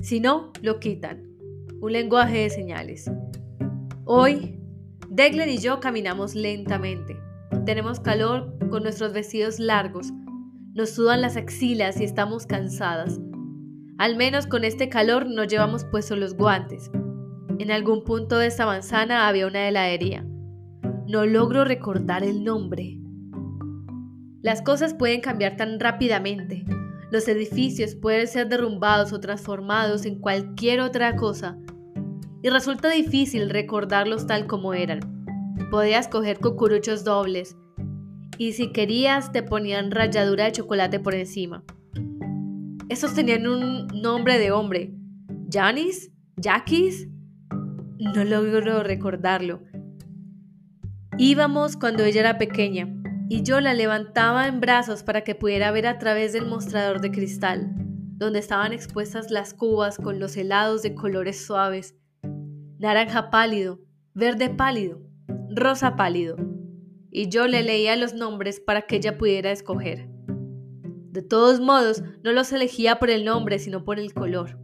Si 0.00 0.20
no, 0.20 0.54
lo 0.62 0.80
quitan. 0.80 1.36
Un 1.82 1.92
lenguaje 1.92 2.38
de 2.38 2.48
señales. 2.48 3.10
Hoy, 4.12 4.58
Degler 5.08 5.48
y 5.48 5.58
yo 5.58 5.78
caminamos 5.78 6.34
lentamente. 6.34 7.16
Tenemos 7.64 8.00
calor 8.00 8.58
con 8.68 8.82
nuestros 8.82 9.12
vestidos 9.12 9.60
largos. 9.60 10.08
Nos 10.74 10.90
sudan 10.90 11.20
las 11.20 11.36
axilas 11.36 12.00
y 12.00 12.02
estamos 12.02 12.44
cansadas. 12.44 13.20
Al 13.98 14.16
menos 14.16 14.48
con 14.48 14.64
este 14.64 14.88
calor 14.88 15.26
no 15.30 15.44
llevamos 15.44 15.84
puestos 15.84 16.18
los 16.18 16.34
guantes. 16.34 16.90
En 17.60 17.70
algún 17.70 18.02
punto 18.02 18.36
de 18.38 18.48
esta 18.48 18.66
manzana 18.66 19.28
había 19.28 19.46
una 19.46 19.68
heladería. 19.68 20.26
No 21.06 21.24
logro 21.24 21.64
recordar 21.64 22.24
el 22.24 22.42
nombre. 22.42 22.98
Las 24.42 24.60
cosas 24.60 24.92
pueden 24.92 25.20
cambiar 25.20 25.56
tan 25.56 25.78
rápidamente. 25.78 26.64
Los 27.12 27.28
edificios 27.28 27.94
pueden 27.94 28.26
ser 28.26 28.48
derrumbados 28.48 29.12
o 29.12 29.20
transformados 29.20 30.04
en 30.04 30.18
cualquier 30.18 30.80
otra 30.80 31.14
cosa. 31.14 31.60
Y 32.42 32.48
resulta 32.48 32.88
difícil 32.90 33.50
recordarlos 33.50 34.26
tal 34.26 34.46
como 34.46 34.74
eran. 34.74 35.00
Podías 35.70 36.08
coger 36.08 36.38
cucuruchos 36.38 37.04
dobles. 37.04 37.56
Y 38.38 38.52
si 38.52 38.72
querías 38.72 39.32
te 39.32 39.42
ponían 39.42 39.90
ralladura 39.90 40.44
de 40.44 40.52
chocolate 40.52 41.00
por 41.00 41.14
encima. 41.14 41.62
Esos 42.88 43.14
tenían 43.14 43.46
un 43.46 43.86
nombre 43.88 44.38
de 44.38 44.50
hombre. 44.50 44.94
¿Janis? 45.52 46.10
¿Jackis? 46.36 47.08
No 47.98 48.24
logro 48.24 48.82
recordarlo. 48.82 49.62
Íbamos 51.18 51.76
cuando 51.76 52.02
ella 52.04 52.20
era 52.20 52.38
pequeña 52.38 52.88
y 53.28 53.44
yo 53.44 53.60
la 53.60 53.74
levantaba 53.74 54.48
en 54.48 54.60
brazos 54.60 55.04
para 55.04 55.22
que 55.22 55.36
pudiera 55.36 55.70
ver 55.70 55.86
a 55.86 55.98
través 55.98 56.32
del 56.32 56.46
mostrador 56.46 57.00
de 57.00 57.12
cristal, 57.12 57.70
donde 58.16 58.40
estaban 58.40 58.72
expuestas 58.72 59.30
las 59.30 59.54
cubas 59.54 59.98
con 59.98 60.18
los 60.18 60.36
helados 60.36 60.82
de 60.82 60.96
colores 60.96 61.46
suaves, 61.46 61.94
naranja 62.80 63.28
pálido, 63.28 63.78
verde 64.14 64.48
pálido, 64.48 65.02
rosa 65.50 65.96
pálido, 65.96 66.36
y 67.10 67.28
yo 67.28 67.46
le 67.46 67.62
leía 67.62 67.94
los 67.94 68.14
nombres 68.14 68.58
para 68.58 68.82
que 68.82 68.96
ella 68.96 69.18
pudiera 69.18 69.52
escoger. 69.52 70.08
De 71.10 71.20
todos 71.20 71.60
modos, 71.60 72.02
no 72.24 72.32
los 72.32 72.50
elegía 72.52 72.98
por 72.98 73.10
el 73.10 73.26
nombre, 73.26 73.58
sino 73.58 73.84
por 73.84 74.00
el 74.00 74.14
color. 74.14 74.58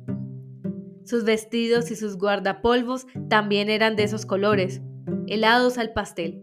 Sus 1.05 1.25
vestidos 1.25 1.91
y 1.91 1.97
sus 1.97 2.17
guardapolvos 2.17 3.07
también 3.29 3.69
eran 3.69 3.97
de 3.97 4.05
esos 4.05 4.25
colores, 4.25 4.81
helados 5.27 5.77
al 5.77 5.93
pastel. 5.93 6.43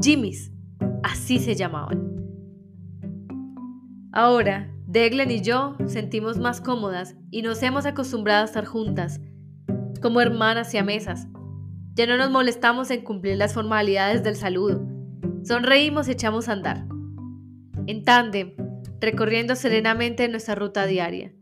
Jimmy's, 0.00 0.52
así 1.02 1.40
se 1.40 1.56
llamaban. 1.56 2.14
Ahora, 4.12 4.72
Deglen 4.86 5.32
y 5.32 5.40
yo 5.40 5.76
sentimos 5.86 6.38
más 6.38 6.60
cómodas 6.60 7.16
y 7.32 7.42
nos 7.42 7.60
hemos 7.64 7.86
acostumbrado 7.86 8.42
a 8.42 8.44
estar 8.44 8.64
juntas, 8.64 9.20
como 10.04 10.20
hermanas 10.20 10.74
y 10.74 10.82
mesas. 10.82 11.28
Ya 11.94 12.06
no 12.06 12.18
nos 12.18 12.30
molestamos 12.30 12.90
en 12.90 13.00
cumplir 13.00 13.38
las 13.38 13.54
formalidades 13.54 14.22
del 14.22 14.36
saludo. 14.36 14.86
Sonreímos 15.44 16.08
y 16.08 16.10
echamos 16.10 16.50
a 16.50 16.52
andar. 16.52 16.84
En 17.86 18.04
tándem, 18.04 18.52
recorriendo 19.00 19.56
serenamente 19.56 20.28
nuestra 20.28 20.56
ruta 20.56 20.84
diaria. 20.84 21.32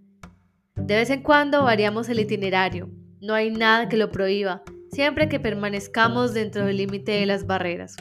De 0.76 0.94
vez 0.94 1.10
en 1.10 1.24
cuando 1.24 1.64
variamos 1.64 2.08
el 2.08 2.20
itinerario. 2.20 2.88
No 3.20 3.34
hay 3.34 3.50
nada 3.50 3.88
que 3.88 3.96
lo 3.96 4.12
prohíba, 4.12 4.62
siempre 4.92 5.28
que 5.28 5.40
permanezcamos 5.40 6.32
dentro 6.32 6.64
del 6.64 6.76
límite 6.76 7.10
de 7.10 7.26
las 7.26 7.48
barreras. 7.48 7.96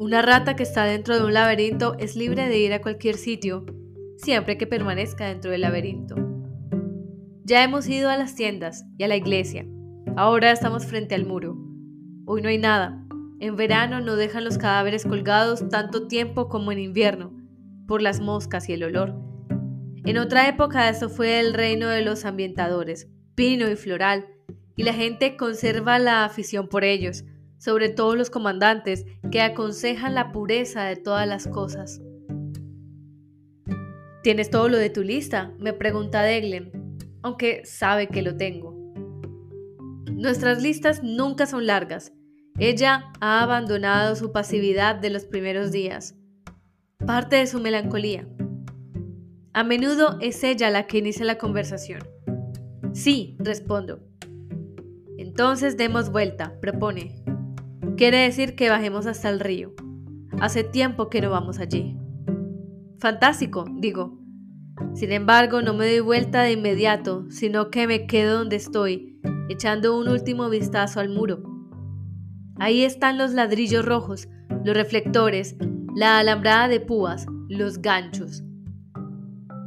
Una 0.00 0.22
rata 0.22 0.56
que 0.56 0.64
está 0.64 0.82
dentro 0.86 1.16
de 1.16 1.24
un 1.24 1.34
laberinto 1.34 1.94
es 2.00 2.16
libre 2.16 2.48
de 2.48 2.58
ir 2.58 2.72
a 2.72 2.80
cualquier 2.80 3.14
sitio, 3.14 3.64
siempre 4.16 4.58
que 4.58 4.66
permanezca 4.66 5.28
dentro 5.28 5.52
del 5.52 5.60
laberinto. 5.60 6.29
Ya 7.50 7.64
hemos 7.64 7.88
ido 7.88 8.10
a 8.10 8.16
las 8.16 8.36
tiendas 8.36 8.84
y 8.96 9.02
a 9.02 9.08
la 9.08 9.16
iglesia. 9.16 9.66
Ahora 10.16 10.52
estamos 10.52 10.86
frente 10.86 11.16
al 11.16 11.26
muro. 11.26 11.56
Hoy 12.24 12.42
no 12.42 12.48
hay 12.48 12.58
nada. 12.58 13.04
En 13.40 13.56
verano 13.56 14.00
no 14.00 14.14
dejan 14.14 14.44
los 14.44 14.56
cadáveres 14.56 15.04
colgados 15.04 15.68
tanto 15.68 16.06
tiempo 16.06 16.48
como 16.48 16.70
en 16.70 16.78
invierno, 16.78 17.36
por 17.88 18.02
las 18.02 18.20
moscas 18.20 18.68
y 18.68 18.74
el 18.74 18.84
olor. 18.84 19.16
En 20.04 20.16
otra 20.18 20.46
época 20.46 20.88
esto 20.88 21.08
fue 21.08 21.40
el 21.40 21.52
reino 21.52 21.88
de 21.88 22.02
los 22.02 22.24
ambientadores, 22.24 23.08
pino 23.34 23.68
y 23.68 23.74
floral, 23.74 24.28
y 24.76 24.84
la 24.84 24.94
gente 24.94 25.36
conserva 25.36 25.98
la 25.98 26.24
afición 26.24 26.68
por 26.68 26.84
ellos, 26.84 27.24
sobre 27.58 27.88
todo 27.88 28.14
los 28.14 28.30
comandantes 28.30 29.06
que 29.32 29.42
aconsejan 29.42 30.14
la 30.14 30.30
pureza 30.30 30.84
de 30.84 30.94
todas 30.94 31.26
las 31.26 31.48
cosas. 31.48 32.00
¿Tienes 34.22 34.50
todo 34.50 34.68
lo 34.68 34.78
de 34.78 34.90
tu 34.90 35.02
lista? 35.02 35.52
me 35.58 35.72
pregunta 35.72 36.22
Deglen, 36.22 36.79
aunque 37.22 37.64
sabe 37.64 38.08
que 38.08 38.22
lo 38.22 38.36
tengo. 38.36 38.74
Nuestras 40.12 40.62
listas 40.62 41.02
nunca 41.02 41.46
son 41.46 41.66
largas. 41.66 42.12
Ella 42.58 43.12
ha 43.20 43.42
abandonado 43.42 44.16
su 44.16 44.32
pasividad 44.32 44.96
de 44.96 45.10
los 45.10 45.24
primeros 45.24 45.72
días, 45.72 46.14
parte 47.06 47.36
de 47.36 47.46
su 47.46 47.60
melancolía. 47.60 48.28
A 49.52 49.64
menudo 49.64 50.18
es 50.20 50.44
ella 50.44 50.70
la 50.70 50.86
que 50.86 50.98
inicia 50.98 51.24
la 51.24 51.38
conversación. 51.38 52.00
Sí, 52.92 53.36
respondo. 53.38 54.00
Entonces 55.16 55.76
demos 55.76 56.10
vuelta, 56.10 56.58
propone. 56.60 57.24
Quiere 57.96 58.18
decir 58.18 58.56
que 58.56 58.68
bajemos 58.68 59.06
hasta 59.06 59.28
el 59.30 59.40
río. 59.40 59.72
Hace 60.40 60.64
tiempo 60.64 61.08
que 61.08 61.20
no 61.20 61.30
vamos 61.30 61.58
allí. 61.58 61.96
Fantástico, 62.98 63.64
digo. 63.78 64.19
Sin 64.94 65.12
embargo, 65.12 65.62
no 65.62 65.74
me 65.74 65.86
doy 65.86 66.00
vuelta 66.00 66.42
de 66.42 66.52
inmediato, 66.52 67.26
sino 67.30 67.70
que 67.70 67.86
me 67.86 68.06
quedo 68.06 68.38
donde 68.38 68.56
estoy, 68.56 69.20
echando 69.48 69.98
un 69.98 70.08
último 70.08 70.48
vistazo 70.48 71.00
al 71.00 71.08
muro. 71.08 71.42
Ahí 72.58 72.82
están 72.82 73.16
los 73.16 73.32
ladrillos 73.32 73.84
rojos, 73.84 74.28
los 74.64 74.76
reflectores, 74.76 75.56
la 75.96 76.18
alambrada 76.18 76.68
de 76.68 76.80
púas, 76.80 77.26
los 77.48 77.80
ganchos. 77.80 78.42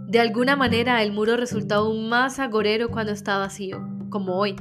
De 0.08 0.20
alguna 0.20 0.56
manera 0.56 1.02
el 1.02 1.12
muro 1.12 1.38
resulta 1.38 1.76
aún 1.76 2.08
más 2.08 2.38
agorero 2.38 2.92
cuando 2.92 3.12
está 3.12 3.40
vacío, 3.40 3.84
como 4.10 4.36
hoy. 4.38 4.56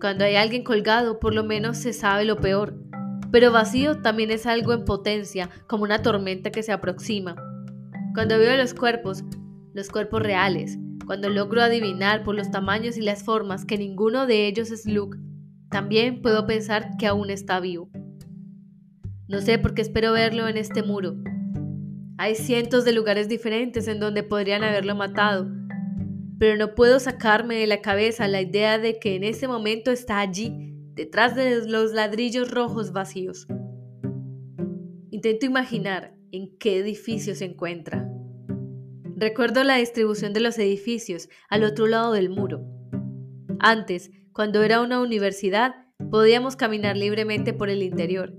Cuando 0.00 0.24
hay 0.24 0.36
alguien 0.36 0.64
colgado, 0.64 1.20
por 1.20 1.34
lo 1.34 1.44
menos 1.44 1.76
se 1.76 1.92
sabe 1.92 2.24
lo 2.24 2.36
peor, 2.36 2.74
pero 3.30 3.52
vacío 3.52 4.02
también 4.02 4.30
es 4.30 4.46
algo 4.46 4.72
en 4.72 4.84
potencia, 4.84 5.50
como 5.68 5.84
una 5.84 6.02
tormenta 6.02 6.50
que 6.50 6.62
se 6.62 6.72
aproxima. 6.72 7.36
Cuando 8.14 8.38
veo 8.38 8.56
los 8.56 8.74
cuerpos, 8.74 9.24
los 9.74 9.90
cuerpos 9.90 10.22
reales, 10.22 10.78
cuando 11.04 11.28
logro 11.28 11.62
adivinar 11.62 12.22
por 12.22 12.34
los 12.34 12.50
tamaños 12.50 12.96
y 12.96 13.02
las 13.02 13.24
formas 13.24 13.64
que 13.64 13.76
ninguno 13.76 14.26
de 14.26 14.46
ellos 14.46 14.70
es 14.70 14.86
Luke, 14.86 15.18
también 15.68 16.22
puedo 16.22 16.46
pensar 16.46 16.96
que 16.98 17.06
aún 17.06 17.30
está 17.30 17.60
vivo. 17.60 17.90
No 19.26 19.40
sé 19.40 19.58
por 19.58 19.74
qué 19.74 19.82
espero 19.82 20.12
verlo 20.12 20.48
en 20.48 20.56
este 20.56 20.82
muro, 20.82 21.16
hay 22.16 22.36
cientos 22.36 22.84
de 22.84 22.92
lugares 22.92 23.28
diferentes 23.28 23.88
en 23.88 23.98
donde 23.98 24.22
podrían 24.22 24.62
haberlo 24.62 24.94
matado, 24.94 25.50
pero 26.38 26.56
no 26.56 26.76
puedo 26.76 27.00
sacarme 27.00 27.56
de 27.56 27.66
la 27.66 27.80
cabeza 27.80 28.28
la 28.28 28.40
idea 28.40 28.78
de 28.78 29.00
que 29.00 29.16
en 29.16 29.24
ese 29.24 29.48
momento 29.48 29.90
está 29.90 30.20
allí, 30.20 30.76
detrás 30.94 31.34
de 31.34 31.66
los 31.66 31.92
ladrillos 31.92 32.52
rojos 32.52 32.92
vacíos. 32.92 33.48
Intento 35.10 35.44
imaginar 35.44 36.14
en 36.36 36.56
qué 36.58 36.78
edificio 36.78 37.34
se 37.34 37.44
encuentra. 37.44 38.08
Recuerdo 39.16 39.64
la 39.64 39.76
distribución 39.76 40.32
de 40.32 40.40
los 40.40 40.58
edificios 40.58 41.28
al 41.48 41.64
otro 41.64 41.86
lado 41.86 42.12
del 42.12 42.30
muro. 42.30 42.64
Antes, 43.60 44.10
cuando 44.32 44.62
era 44.62 44.80
una 44.80 45.00
universidad, 45.00 45.74
podíamos 46.10 46.56
caminar 46.56 46.96
libremente 46.96 47.52
por 47.52 47.70
el 47.70 47.82
interior 47.82 48.34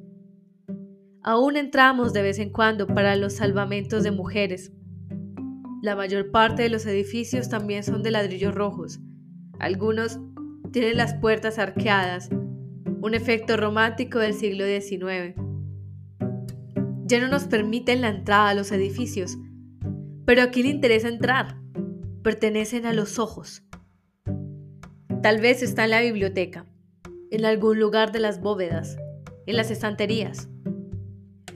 Aún 1.28 1.58
entramos 1.58 2.14
de 2.14 2.22
vez 2.22 2.38
en 2.38 2.52
cuando 2.52 2.86
para 2.86 3.16
los 3.16 3.34
salvamentos 3.34 4.04
de 4.04 4.12
mujeres. 4.12 4.72
La 5.82 5.96
mayor 5.96 6.30
parte 6.30 6.62
de 6.62 6.70
los 6.70 6.86
edificios 6.86 7.50
también 7.50 7.84
son 7.84 8.04
de 8.04 8.12
ladrillos 8.12 8.54
rojos. 8.54 9.00
Algunos 9.58 10.20
tienen 10.72 10.98
las 10.98 11.16
puertas 11.16 11.58
arqueadas, 11.58 12.30
un 13.02 13.16
efecto 13.16 13.58
romántico 13.58 14.20
del 14.20 14.36
siglo 14.36 14.66
XIX. 14.66 15.45
Ya 17.08 17.20
no 17.20 17.28
nos 17.28 17.44
permiten 17.44 18.02
la 18.02 18.10
entrada 18.10 18.50
a 18.50 18.56
los 18.56 18.72
edificios, 18.72 19.38
pero 20.26 20.42
aquí 20.42 20.64
le 20.64 20.70
interesa 20.70 21.08
entrar. 21.08 21.56
Pertenecen 22.24 22.88
a 22.88 22.94
los 22.94 23.20
ojos. 23.20 23.64
Tal 25.22 25.40
vez 25.40 25.62
está 25.62 25.84
en 25.84 25.92
la 25.92 26.02
biblioteca, 26.02 26.66
en 27.30 27.46
algún 27.46 27.80
lugar 27.80 28.12
de 28.12 28.18
las 28.18 28.42
bóvedas, 28.42 28.98
en 29.46 29.56
las 29.56 29.70
estanterías. 29.70 30.50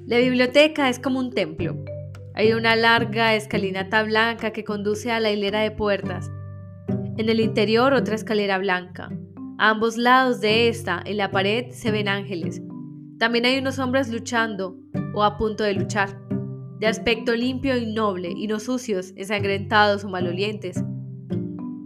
La 0.05 0.19
biblioteca 0.19 0.87
es 0.87 0.99
como 0.99 1.17
un 1.17 1.31
templo. 1.31 1.83
Hay 2.35 2.53
una 2.53 2.75
larga 2.75 3.33
escalinata 3.33 4.03
blanca 4.03 4.51
que 4.51 4.63
conduce 4.63 5.11
a 5.11 5.19
la 5.19 5.31
hilera 5.31 5.61
de 5.61 5.71
puertas. 5.71 6.29
En 7.17 7.27
el 7.27 7.39
interior 7.39 7.93
otra 7.93 8.13
escalera 8.13 8.59
blanca. 8.59 9.09
A 9.57 9.71
ambos 9.71 9.97
lados 9.97 10.41
de 10.41 10.69
esta, 10.69 11.01
en 11.03 11.17
la 11.17 11.31
pared, 11.31 11.71
se 11.71 11.89
ven 11.89 12.07
ángeles. 12.07 12.61
También 13.17 13.47
hay 13.47 13.57
unos 13.57 13.79
hombres 13.79 14.09
luchando 14.09 14.77
o 15.13 15.23
a 15.23 15.37
punto 15.37 15.63
de 15.63 15.73
luchar, 15.73 16.19
de 16.79 16.87
aspecto 16.87 17.35
limpio 17.35 17.77
y 17.77 17.91
noble, 17.91 18.31
y 18.35 18.47
no 18.47 18.59
sucios, 18.59 19.13
ensangrentados 19.15 20.03
o 20.03 20.09
malolientes, 20.09 20.83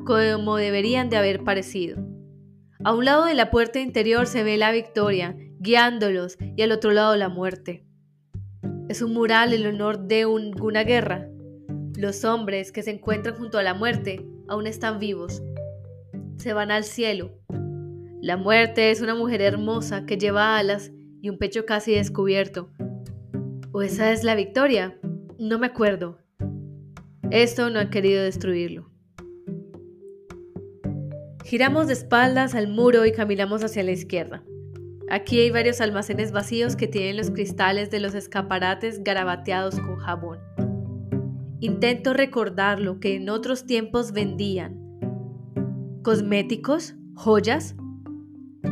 como 0.06 0.58
deberían 0.58 1.10
de 1.10 1.18
haber 1.18 1.44
parecido. 1.44 1.98
A 2.84 2.94
un 2.94 3.06
lado 3.06 3.26
de 3.26 3.34
la 3.34 3.50
puerta 3.50 3.80
interior 3.80 4.28
se 4.28 4.44
ve 4.44 4.58
la 4.58 4.72
victoria, 4.72 5.38
guiándolos, 5.60 6.38
y 6.56 6.62
al 6.62 6.72
otro 6.72 6.92
lado 6.92 7.16
la 7.16 7.30
muerte. 7.30 7.86
Es 8.90 9.02
un 9.02 9.14
mural 9.14 9.54
en 9.54 9.66
honor 9.66 10.08
de 10.08 10.26
una 10.26 10.84
guerra. 10.84 11.30
Los 11.96 12.26
hombres 12.26 12.72
que 12.72 12.84
se 12.84 12.92
encuentran 12.92 13.36
junto 13.36 13.58
a 13.58 13.64
la 13.64 13.74
muerte 13.74 14.26
aún 14.50 14.68
están 14.68 15.00
vivos. 15.00 15.42
Se 16.38 16.54
van 16.54 16.70
al 16.70 16.84
cielo. 16.84 17.32
La 18.22 18.36
muerte 18.36 18.92
es 18.92 19.02
una 19.02 19.16
mujer 19.16 19.42
hermosa 19.42 20.06
que 20.06 20.18
lleva 20.18 20.58
alas 20.58 20.92
y 21.22 21.30
un 21.30 21.38
pecho 21.38 21.66
casi 21.66 21.94
descubierto. 21.94 22.70
¿O 23.76 23.82
esa 23.82 24.12
es 24.12 24.24
la 24.24 24.36
victoria? 24.36 25.00
No 25.40 25.58
me 25.58 25.66
acuerdo. 25.66 26.20
Esto 27.32 27.72
no 27.72 27.80
ha 27.80 27.90
querido 27.90 28.22
destruirlo. 28.22 28.92
Giramos 31.44 31.88
de 31.88 31.94
espaldas 31.94 32.54
al 32.54 32.68
muro 32.68 33.04
y 33.04 33.12
caminamos 33.12 33.64
hacia 33.64 33.82
la 33.82 33.90
izquierda. 33.90 34.44
Aquí 35.10 35.40
hay 35.40 35.50
varios 35.50 35.82
almacenes 35.82 36.32
vacíos 36.32 36.76
que 36.76 36.88
tienen 36.88 37.18
los 37.18 37.32
cristales 37.32 37.90
de 37.90 38.00
los 38.00 38.14
escaparates 38.14 39.04
garabateados 39.04 39.80
con 39.80 39.98
jabón. 39.98 40.38
Intento 41.60 42.14
recordar 42.14 42.80
lo 42.80 43.00
que 43.00 43.16
en 43.16 43.28
otros 43.28 43.66
tiempos 43.66 44.12
vendían. 44.12 44.78
¿Cosméticos? 46.04 46.94
¿Joyas? 47.16 47.76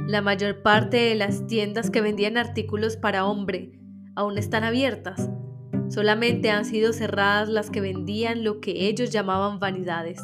La 0.06 0.22
mayor 0.22 0.62
parte 0.62 0.98
de 0.98 1.16
las 1.16 1.48
tiendas 1.48 1.90
que 1.90 2.02
vendían 2.02 2.38
artículos 2.38 2.98
para 2.98 3.26
hombre 3.26 3.81
aún 4.16 4.38
están 4.38 4.64
abiertas. 4.64 5.30
Solamente 5.90 6.50
han 6.50 6.66
sido 6.66 6.94
cerradas 6.94 7.50
las 7.50 7.70
que 7.70 7.82
vendían 7.82 8.44
lo 8.44 8.62
que 8.62 8.88
ellos 8.88 9.12
llamaban 9.12 9.60
vanidades. 9.60 10.22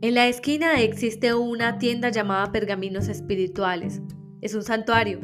En 0.00 0.14
la 0.14 0.28
esquina 0.28 0.80
existe 0.82 1.34
una 1.34 1.78
tienda 1.78 2.10
llamada 2.10 2.52
Pergaminos 2.52 3.08
Espirituales. 3.08 4.02
Es 4.42 4.54
un 4.54 4.62
santuario. 4.62 5.20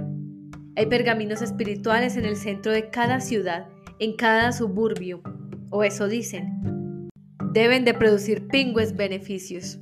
Hay 0.77 0.87
pergaminos 0.87 1.43
espirituales 1.43 2.17
en 2.17 2.25
el 2.25 2.37
centro 2.37 2.73
de 2.73 2.89
cada 2.89 3.21
ciudad, 3.21 3.69
en 3.99 4.17
cada 4.17 4.53
suburbio, 4.53 5.23
o 5.71 5.85
eso 5.85 6.09
dicen. 6.09 7.09
Deben 7.53 7.85
de 7.85 7.93
producir 7.93 8.49
pingües 8.49 8.97
beneficios. 8.97 9.79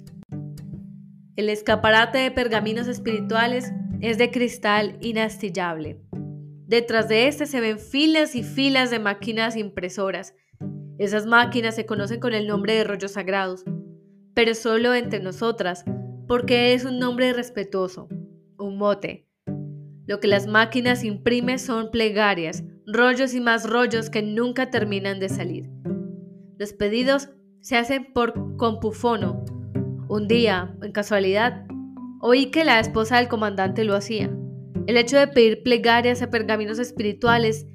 El 1.36 1.48
escaparate 1.50 2.18
de 2.18 2.30
pergaminos 2.32 2.88
espirituales 2.88 3.72
es 4.00 4.18
de 4.18 4.32
cristal 4.32 4.98
inastillable. 5.00 6.00
Detrás 6.68 7.08
de 7.08 7.26
este 7.26 7.46
se 7.46 7.60
ven 7.60 7.80
filas 7.80 8.36
y 8.36 8.44
filas 8.44 8.92
de 8.92 9.00
máquinas 9.00 9.56
impresoras. 9.56 10.36
Esas 10.98 11.26
máquinas 11.26 11.74
se 11.74 11.84
conocen 11.84 12.20
con 12.20 12.32
el 12.32 12.46
nombre 12.46 12.74
de 12.74 12.84
rollos 12.84 13.12
sagrados 13.12 13.64
pero 14.38 14.54
solo 14.54 14.94
entre 14.94 15.18
nosotras, 15.18 15.84
porque 16.28 16.72
es 16.72 16.84
un 16.84 17.00
nombre 17.00 17.32
respetuoso, 17.32 18.08
un 18.56 18.78
mote. 18.78 19.26
Lo 20.06 20.20
que 20.20 20.28
las 20.28 20.46
máquinas 20.46 21.02
imprimen 21.02 21.58
son 21.58 21.90
plegarias, 21.90 22.62
rollos 22.86 23.34
y 23.34 23.40
más 23.40 23.68
rollos 23.68 24.10
que 24.10 24.22
nunca 24.22 24.70
terminan 24.70 25.18
de 25.18 25.28
salir. 25.28 25.68
Los 26.56 26.72
pedidos 26.72 27.30
se 27.62 27.78
hacen 27.78 28.12
por 28.12 28.56
compufono. 28.56 29.44
Un 30.08 30.28
día, 30.28 30.72
en 30.82 30.92
casualidad, 30.92 31.66
oí 32.20 32.52
que 32.52 32.64
la 32.64 32.78
esposa 32.78 33.16
del 33.16 33.26
comandante 33.26 33.82
lo 33.82 33.96
hacía. 33.96 34.30
El 34.88 34.96
hecho 34.96 35.18
de 35.18 35.28
pedir 35.28 35.62
plegarias 35.62 36.22
a 36.22 36.30
pergaminos 36.30 36.78
espirituales 36.78 37.66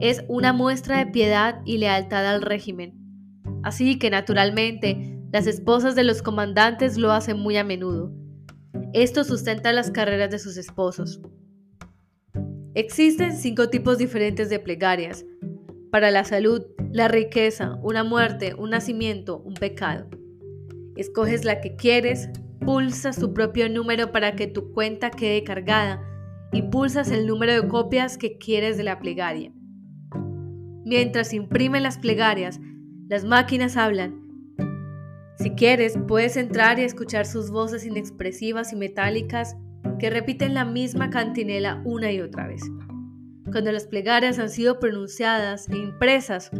es 0.00 0.24
una 0.28 0.54
muestra 0.54 0.96
de 0.96 1.12
piedad 1.12 1.60
y 1.66 1.76
lealtad 1.76 2.26
al 2.26 2.40
régimen. 2.40 2.94
Así 3.62 3.98
que, 3.98 4.08
naturalmente, 4.08 5.20
las 5.30 5.46
esposas 5.46 5.94
de 5.94 6.04
los 6.04 6.22
comandantes 6.22 6.96
lo 6.96 7.12
hacen 7.12 7.38
muy 7.38 7.58
a 7.58 7.64
menudo. 7.64 8.14
Esto 8.94 9.24
sustenta 9.24 9.74
las 9.74 9.90
carreras 9.90 10.30
de 10.30 10.38
sus 10.38 10.56
esposos. 10.56 11.20
Existen 12.72 13.36
cinco 13.36 13.68
tipos 13.68 13.98
diferentes 13.98 14.48
de 14.48 14.58
plegarias. 14.58 15.26
Para 15.90 16.10
la 16.10 16.24
salud, 16.24 16.62
la 16.92 17.08
riqueza, 17.08 17.78
una 17.82 18.04
muerte, 18.04 18.54
un 18.54 18.70
nacimiento, 18.70 19.36
un 19.36 19.52
pecado. 19.52 20.08
Escoges 20.96 21.44
la 21.44 21.60
que 21.60 21.76
quieres, 21.76 22.30
pulsas 22.64 23.18
tu 23.18 23.34
propio 23.34 23.68
número 23.68 24.12
para 24.12 24.34
que 24.34 24.46
tu 24.46 24.72
cuenta 24.72 25.10
quede 25.10 25.44
cargada 25.44 26.10
y 26.54 26.62
pulsas 26.62 27.10
el 27.10 27.26
número 27.26 27.52
de 27.52 27.68
copias 27.68 28.16
que 28.16 28.38
quieres 28.38 28.78
de 28.78 28.84
la 28.84 28.98
plegaria. 28.98 29.52
Mientras 30.86 31.34
imprimen 31.34 31.82
las 31.82 31.98
plegarias, 31.98 32.60
las 33.08 33.24
máquinas 33.24 33.76
hablan 33.76 34.24
si 35.44 35.50
quieres, 35.50 35.98
puedes 36.06 36.36
entrar 36.36 36.78
y 36.78 36.84
escuchar 36.84 37.26
sus 37.26 37.50
voces 37.50 37.84
inexpresivas 37.84 38.72
y 38.72 38.76
metálicas 38.76 39.56
que 39.98 40.08
repiten 40.08 40.54
la 40.54 40.64
misma 40.64 41.10
cantinela 41.10 41.82
una 41.84 42.12
y 42.12 42.20
otra 42.20 42.46
vez. 42.46 42.62
Cuando 43.50 43.72
las 43.72 43.86
plegarias 43.86 44.38
han 44.38 44.48
sido 44.48 44.78
pronunciadas 44.78 45.68
e 45.68 45.76
impresas, 45.76 46.50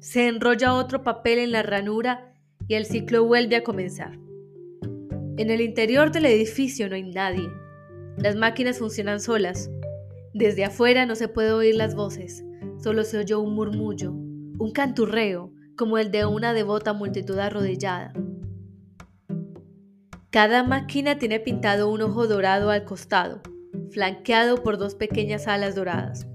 se 0.00 0.26
enrolla 0.26 0.74
otro 0.74 1.02
papel 1.02 1.38
en 1.38 1.52
la 1.52 1.62
ranura 1.62 2.34
y 2.66 2.74
el 2.74 2.84
ciclo 2.84 3.24
vuelve 3.24 3.56
a 3.56 3.62
comenzar. 3.62 4.18
En 5.36 5.48
el 5.48 5.60
interior 5.60 6.10
del 6.10 6.26
edificio 6.26 6.88
no 6.88 6.96
hay 6.96 7.04
nadie. 7.04 7.48
Las 8.22 8.36
máquinas 8.36 8.78
funcionan 8.78 9.18
solas. 9.18 9.70
Desde 10.34 10.64
afuera 10.64 11.06
no 11.06 11.14
se 11.14 11.28
puede 11.28 11.52
oír 11.52 11.74
las 11.74 11.94
voces, 11.94 12.44
solo 12.82 13.04
se 13.04 13.16
oyó 13.16 13.40
un 13.40 13.54
murmullo, 13.54 14.12
un 14.12 14.72
canturreo, 14.74 15.54
como 15.74 15.96
el 15.96 16.10
de 16.10 16.26
una 16.26 16.52
devota 16.52 16.92
multitud 16.92 17.38
arrodillada. 17.38 18.12
Cada 20.28 20.62
máquina 20.62 21.18
tiene 21.18 21.40
pintado 21.40 21.90
un 21.90 22.02
ojo 22.02 22.26
dorado 22.26 22.68
al 22.68 22.84
costado, 22.84 23.40
flanqueado 23.90 24.62
por 24.62 24.76
dos 24.76 24.94
pequeñas 24.94 25.48
alas 25.48 25.74
doradas. 25.74 26.26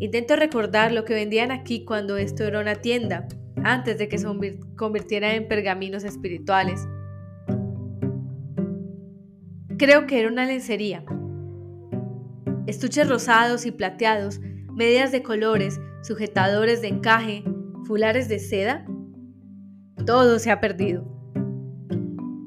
Intento 0.00 0.36
recordar 0.36 0.92
lo 0.92 1.06
que 1.06 1.14
vendían 1.14 1.50
aquí 1.50 1.86
cuando 1.86 2.18
esto 2.18 2.44
era 2.44 2.60
una 2.60 2.74
tienda, 2.74 3.26
antes 3.64 3.96
de 3.96 4.08
que 4.08 4.18
se 4.18 4.28
convirtiera 4.76 5.34
en 5.34 5.48
pergaminos 5.48 6.04
espirituales. 6.04 6.86
Creo 9.76 10.06
que 10.06 10.20
era 10.20 10.28
una 10.28 10.46
lencería. 10.46 11.04
Estuches 12.68 13.08
rosados 13.08 13.66
y 13.66 13.72
plateados, 13.72 14.40
medias 14.72 15.10
de 15.10 15.24
colores, 15.24 15.80
sujetadores 16.02 16.80
de 16.80 16.88
encaje, 16.88 17.42
fulares 17.84 18.28
de 18.28 18.38
seda. 18.38 18.86
Todo 20.06 20.38
se 20.38 20.52
ha 20.52 20.60
perdido. 20.60 21.04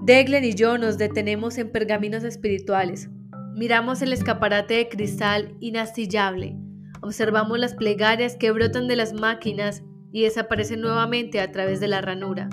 Deglen 0.04 0.46
y 0.46 0.54
yo 0.54 0.78
nos 0.78 0.98
detenemos 0.98 1.58
en 1.58 1.70
pergaminos 1.70 2.24
espirituales. 2.24 3.10
Miramos 3.56 4.02
el 4.02 4.14
escaparate 4.14 4.76
de 4.76 4.88
cristal 4.88 5.58
inastillable. 5.60 6.56
Observamos 7.02 7.60
las 7.60 7.74
plegarias 7.74 8.38
que 8.38 8.52
brotan 8.52 8.88
de 8.88 8.96
las 8.96 9.12
máquinas 9.12 9.84
y 10.14 10.22
desaparecen 10.24 10.80
nuevamente 10.80 11.42
a 11.42 11.52
través 11.52 11.82
de 11.82 11.90
la 11.90 12.00
ranura. 12.00 12.48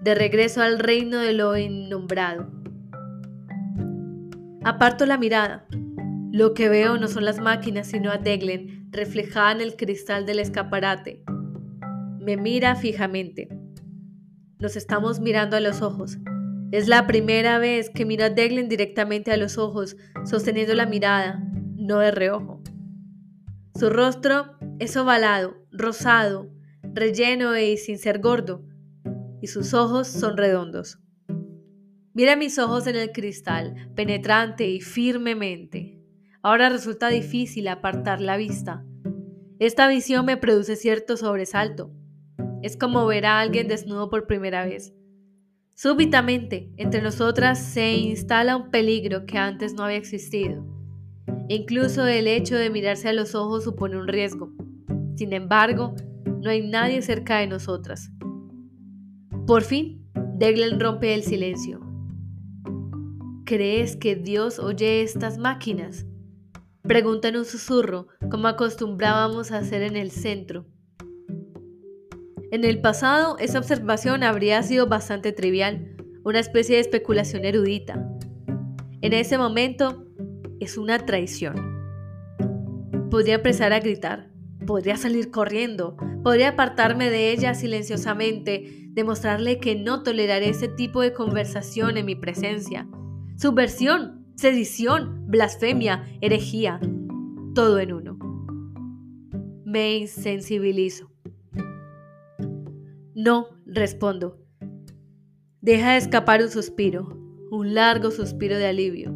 De 0.00 0.16
regreso 0.16 0.60
al 0.60 0.80
reino 0.80 1.18
de 1.18 1.34
lo 1.34 1.56
innombrado. 1.56 2.63
Aparto 4.64 5.04
la 5.04 5.18
mirada. 5.18 5.66
Lo 6.32 6.54
que 6.54 6.70
veo 6.70 6.96
no 6.96 7.06
son 7.06 7.26
las 7.26 7.38
máquinas, 7.38 7.86
sino 7.88 8.10
a 8.10 8.16
Deglen 8.16 8.88
reflejada 8.90 9.52
en 9.52 9.60
el 9.60 9.76
cristal 9.76 10.24
del 10.24 10.38
escaparate. 10.38 11.22
Me 12.18 12.38
mira 12.38 12.74
fijamente. 12.74 13.50
Nos 14.58 14.76
estamos 14.76 15.20
mirando 15.20 15.58
a 15.58 15.60
los 15.60 15.82
ojos. 15.82 16.16
Es 16.72 16.88
la 16.88 17.06
primera 17.06 17.58
vez 17.58 17.90
que 17.90 18.06
miro 18.06 18.24
a 18.24 18.30
Deglen 18.30 18.70
directamente 18.70 19.32
a 19.32 19.36
los 19.36 19.58
ojos, 19.58 19.98
sosteniendo 20.24 20.72
la 20.72 20.86
mirada, 20.86 21.46
no 21.76 21.98
de 21.98 22.10
reojo. 22.10 22.62
Su 23.78 23.90
rostro 23.90 24.56
es 24.78 24.96
ovalado, 24.96 25.58
rosado, 25.72 26.50
relleno 26.82 27.54
y 27.58 27.76
sin 27.76 27.98
ser 27.98 28.18
gordo, 28.20 28.64
y 29.42 29.48
sus 29.48 29.74
ojos 29.74 30.08
son 30.08 30.38
redondos. 30.38 31.03
Mira 32.16 32.36
mis 32.36 32.60
ojos 32.60 32.86
en 32.86 32.94
el 32.94 33.10
cristal, 33.10 33.90
penetrante 33.96 34.68
y 34.68 34.80
firmemente. 34.80 35.98
Ahora 36.42 36.68
resulta 36.68 37.08
difícil 37.08 37.66
apartar 37.66 38.20
la 38.20 38.36
vista. 38.36 38.84
Esta 39.58 39.88
visión 39.88 40.24
me 40.24 40.36
produce 40.36 40.76
cierto 40.76 41.16
sobresalto. 41.16 41.90
Es 42.62 42.76
como 42.76 43.04
ver 43.06 43.26
a 43.26 43.40
alguien 43.40 43.66
desnudo 43.66 44.10
por 44.10 44.28
primera 44.28 44.64
vez. 44.64 44.94
Súbitamente, 45.74 46.70
entre 46.76 47.02
nosotras 47.02 47.58
se 47.58 47.94
instala 47.94 48.56
un 48.56 48.70
peligro 48.70 49.26
que 49.26 49.38
antes 49.38 49.74
no 49.74 49.82
había 49.82 49.96
existido. 49.96 50.64
Incluso 51.48 52.06
el 52.06 52.28
hecho 52.28 52.54
de 52.54 52.70
mirarse 52.70 53.08
a 53.08 53.12
los 53.12 53.34
ojos 53.34 53.64
supone 53.64 53.96
un 53.96 54.06
riesgo. 54.06 54.52
Sin 55.16 55.32
embargo, 55.32 55.96
no 56.24 56.48
hay 56.48 56.64
nadie 56.64 57.02
cerca 57.02 57.38
de 57.38 57.48
nosotras. 57.48 58.12
Por 59.48 59.62
fin, 59.62 60.08
Deglen 60.36 60.78
rompe 60.78 61.12
el 61.12 61.24
silencio. 61.24 61.83
¿Crees 63.46 63.96
que 63.96 64.16
Dios 64.16 64.58
oye 64.58 65.02
estas 65.02 65.36
máquinas? 65.36 66.06
Pregunta 66.82 67.28
en 67.28 67.36
un 67.36 67.44
susurro, 67.44 68.08
como 68.30 68.48
acostumbrábamos 68.48 69.52
a 69.52 69.58
hacer 69.58 69.82
en 69.82 69.96
el 69.96 70.10
centro. 70.12 70.64
En 72.50 72.64
el 72.64 72.80
pasado, 72.80 73.36
esa 73.38 73.58
observación 73.58 74.22
habría 74.22 74.62
sido 74.62 74.86
bastante 74.86 75.32
trivial, 75.32 75.94
una 76.24 76.40
especie 76.40 76.76
de 76.76 76.80
especulación 76.80 77.44
erudita. 77.44 78.08
En 79.02 79.12
ese 79.12 79.36
momento, 79.36 80.06
es 80.58 80.78
una 80.78 81.04
traición. 81.04 81.54
Podría 83.10 83.34
empezar 83.34 83.74
a 83.74 83.80
gritar, 83.80 84.30
podría 84.66 84.96
salir 84.96 85.30
corriendo, 85.30 85.98
podría 86.22 86.50
apartarme 86.50 87.10
de 87.10 87.30
ella 87.32 87.52
silenciosamente, 87.52 88.88
demostrarle 88.92 89.58
que 89.58 89.74
no 89.74 90.02
toleraré 90.02 90.48
ese 90.48 90.68
tipo 90.68 91.02
de 91.02 91.12
conversación 91.12 91.98
en 91.98 92.06
mi 92.06 92.14
presencia. 92.14 92.88
Subversión, 93.36 94.24
sedición, 94.36 95.26
blasfemia, 95.26 96.06
herejía, 96.20 96.80
todo 97.54 97.80
en 97.80 97.92
uno. 97.92 98.16
Me 99.64 99.96
insensibilizo. 99.96 101.10
No, 103.14 103.48
respondo. 103.66 104.38
Deja 105.60 105.92
de 105.92 105.98
escapar 105.98 106.42
un 106.42 106.50
suspiro, 106.50 107.18
un 107.50 107.74
largo 107.74 108.12
suspiro 108.12 108.56
de 108.56 108.66
alivio. 108.66 109.12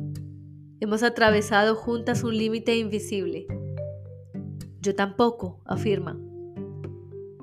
Hemos 0.81 1.05
atravesado 1.05 1.77
juntas 1.77 2.25
un 2.25 2.37
límite 2.37 2.77
invisible. 2.77 3.47
Yo 4.81 4.97
tampoco, 4.97 5.63
afirma. 5.65 6.19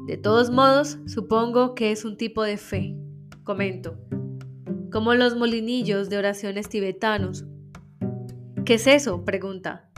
De 0.07 0.17
todos 0.17 0.49
modos, 0.51 0.99
supongo 1.05 1.73
que 1.73 1.91
es 1.91 2.03
un 2.03 2.17
tipo 2.17 2.43
de 2.43 2.57
fe, 2.57 2.97
comento. 3.43 3.97
Como 4.95 5.13
los 5.13 5.36
molinillos 5.36 6.10
de 6.10 6.17
oraciones 6.17 6.69
tibetanos. 6.69 7.45
¿Qué 8.63 8.75
es 8.75 8.88
eso? 8.88 9.25
pregunta. 9.25 9.89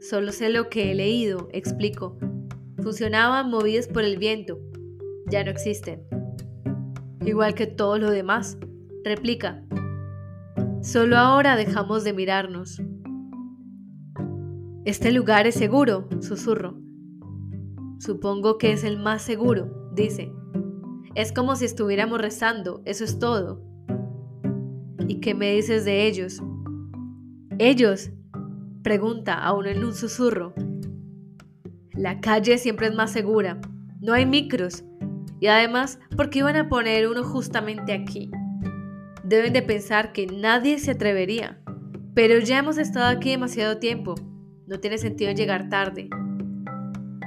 Solo 0.00 0.32
sé 0.32 0.48
lo 0.48 0.70
que 0.70 0.90
he 0.90 0.94
leído, 0.94 1.50
explico. 1.52 2.16
Funcionaban 2.82 3.50
movidos 3.50 3.88
por 3.88 4.04
el 4.04 4.16
viento, 4.16 4.58
ya 5.30 5.44
no 5.44 5.50
existen. 5.50 6.02
Igual 7.26 7.52
que 7.52 7.66
todo 7.66 7.98
lo 7.98 8.10
demás, 8.10 8.56
replica. 9.04 9.62
Solo 10.80 11.18
ahora 11.18 11.54
dejamos 11.54 12.02
de 12.02 12.14
mirarnos. 12.14 12.80
Este 14.86 15.12
lugar 15.12 15.46
es 15.46 15.56
seguro, 15.56 16.08
susurro. 16.22 16.80
Supongo 17.98 18.56
que 18.56 18.72
es 18.72 18.82
el 18.82 18.98
más 18.98 19.20
seguro, 19.20 19.90
dice. 19.94 20.32
Es 21.14 21.32
como 21.32 21.54
si 21.54 21.66
estuviéramos 21.66 22.18
rezando, 22.18 22.80
eso 22.86 23.04
es 23.04 23.18
todo. 23.18 23.75
¿Y 25.08 25.20
qué 25.20 25.34
me 25.34 25.54
dices 25.54 25.84
de 25.84 26.06
ellos? 26.06 26.42
Ellos, 27.58 28.10
pregunta 28.82 29.34
aún 29.34 29.66
en 29.66 29.84
un 29.84 29.94
susurro. 29.94 30.54
La 31.92 32.20
calle 32.20 32.58
siempre 32.58 32.88
es 32.88 32.94
más 32.94 33.12
segura. 33.12 33.60
No 34.00 34.12
hay 34.12 34.26
micros, 34.26 34.84
y 35.40 35.48
además, 35.48 35.98
¿por 36.16 36.30
qué 36.30 36.40
iban 36.40 36.56
a 36.56 36.68
poner 36.68 37.08
uno 37.08 37.22
justamente 37.22 37.92
aquí? 37.92 38.30
Deben 39.22 39.52
de 39.52 39.62
pensar 39.62 40.12
que 40.12 40.26
nadie 40.26 40.78
se 40.78 40.92
atrevería. 40.92 41.60
Pero 42.14 42.38
ya 42.38 42.58
hemos 42.58 42.78
estado 42.78 43.06
aquí 43.06 43.30
demasiado 43.30 43.78
tiempo. 43.78 44.14
No 44.66 44.80
tiene 44.80 44.98
sentido 44.98 45.32
llegar 45.32 45.68
tarde. 45.68 46.08